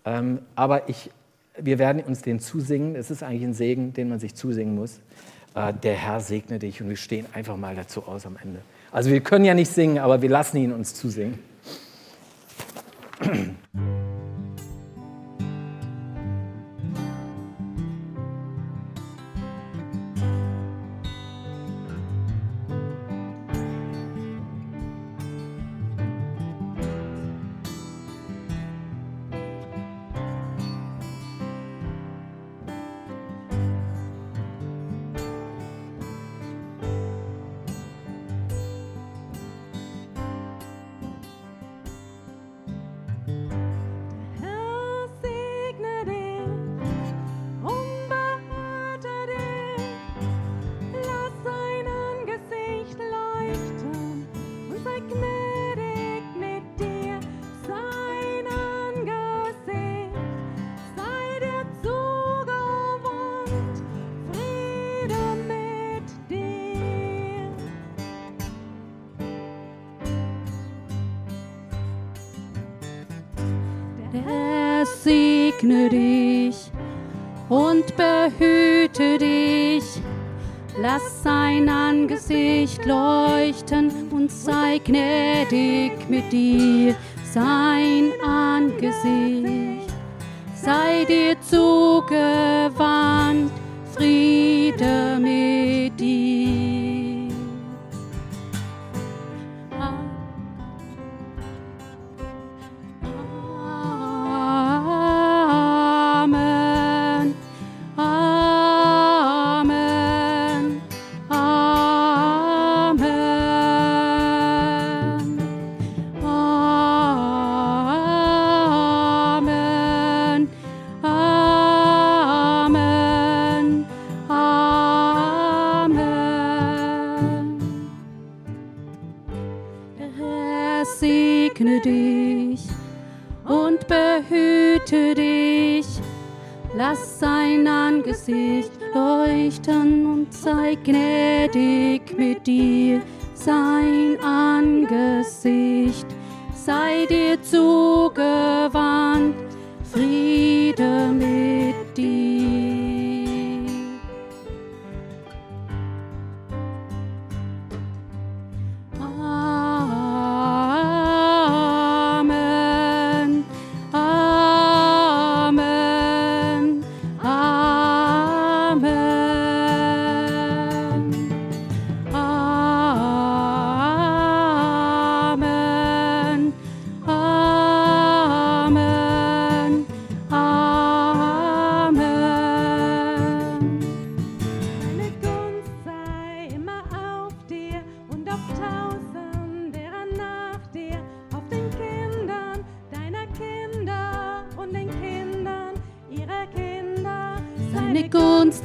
ähm, 0.04 0.40
aber 0.54 0.90
ich, 0.90 1.10
wir 1.56 1.78
werden 1.78 2.02
uns 2.02 2.20
den 2.20 2.38
zusingen. 2.38 2.96
Es 2.96 3.10
ist 3.10 3.22
eigentlich 3.22 3.44
ein 3.44 3.54
Segen, 3.54 3.94
den 3.94 4.10
man 4.10 4.18
sich 4.18 4.34
zusingen 4.34 4.74
muss. 4.74 5.00
Äh, 5.54 5.72
der 5.72 5.94
Herr 5.94 6.20
segne 6.20 6.58
dich 6.58 6.82
und 6.82 6.90
wir 6.90 6.96
stehen 6.96 7.26
einfach 7.32 7.56
mal 7.56 7.74
dazu 7.74 8.04
aus 8.04 8.26
am 8.26 8.36
Ende. 8.42 8.60
Also 8.90 9.10
wir 9.10 9.22
können 9.22 9.46
ja 9.46 9.54
nicht 9.54 9.70
singen, 9.70 9.98
aber 9.98 10.20
wir 10.20 10.28
lassen 10.28 10.58
ihn 10.58 10.72
uns 10.72 10.94
zusingen. 10.94 11.38
und 84.22 84.30
sei 84.30 84.78
gnädig 84.78 86.08
mit 86.08 86.32
dir. 86.32 86.94
Sein 87.24 88.12
Angesicht 88.24 89.90
sei 90.54 91.04
dir 91.08 91.36
zugewandt. 91.40 93.50
Friede 93.94 95.18
mit 95.20 95.41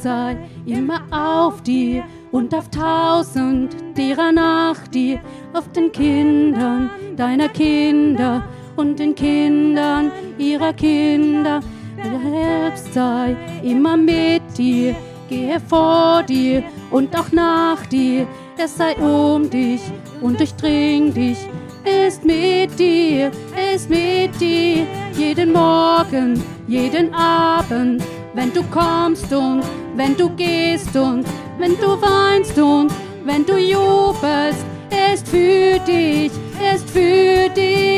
sei 0.08 0.38
immer 0.66 1.01
auf 1.12 1.62
dir 1.64 2.01
und 2.32 2.55
auf 2.55 2.70
tausend 2.70 3.76
derer 3.97 4.32
nach 4.32 4.88
dir, 4.88 5.20
auf 5.51 5.70
den 5.74 5.91
Kindern 5.91 6.89
deiner 7.18 7.49
Kinder 7.49 8.41
und 8.78 8.99
den 8.99 9.14
Kindern 9.16 10.10
ihrer 10.38 10.72
Kinder. 10.72 11.60
Der 11.97 12.20
Herbst 12.20 12.93
sei 12.93 13.36
immer 13.64 13.97
mit 13.97 14.43
dir, 14.58 14.95
gehe 15.28 15.60
vor 15.60 16.24
dir 16.24 16.64
und 16.89 17.14
auch 17.14 17.32
nach 17.34 17.86
dir. 17.88 18.26
Er 18.58 18.68
sei 18.70 18.95
um 18.95 19.49
dich 19.49 19.82
und 20.22 20.39
durchdring 20.39 21.14
dich. 21.14 21.39
Ist 21.84 22.24
mit 22.24 22.80
dir, 22.80 23.30
ist 23.74 23.89
mit 23.89 24.39
dir, 24.39 24.86
jeden 25.18 25.51
Morgen, 25.51 26.41
jeden 26.68 27.14
Abend, 27.14 28.03
wenn 28.34 28.53
du 28.53 28.62
kommst 28.72 29.34
und 29.34 29.64
wenn 29.97 30.15
du 30.15 30.29
gehst 30.29 30.95
und 30.95 31.25
wenn 31.57 31.75
du 31.77 31.99
weinst 31.99 32.57
und 32.57 32.91
wenn 33.25 33.43
du 33.45 33.57
jubelst, 33.57 34.63
er 34.91 35.13
ist 35.15 35.27
für 35.27 35.79
dich, 35.79 36.31
er 36.61 36.75
ist 36.75 36.89
für 36.89 37.49
dich. 37.49 37.96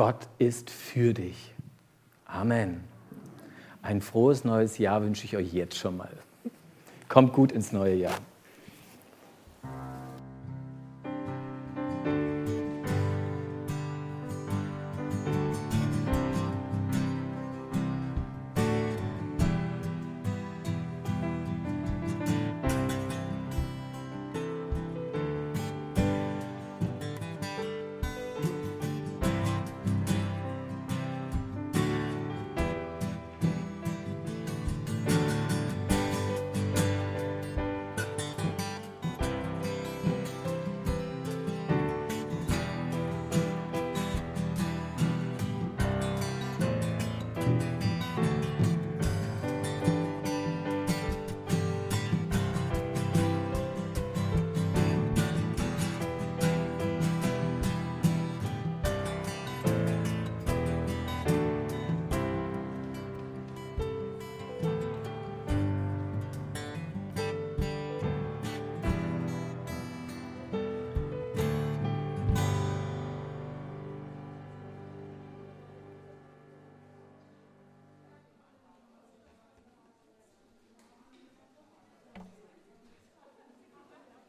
Gott 0.00 0.28
ist 0.38 0.70
für 0.70 1.12
dich. 1.12 1.54
Amen. 2.24 2.84
Ein 3.82 4.00
frohes 4.00 4.44
neues 4.44 4.78
Jahr 4.78 5.02
wünsche 5.02 5.26
ich 5.26 5.36
euch 5.36 5.52
jetzt 5.52 5.76
schon 5.76 5.98
mal. 5.98 6.08
Kommt 7.10 7.34
gut 7.34 7.52
ins 7.52 7.70
neue 7.70 7.96
Jahr. 7.96 8.16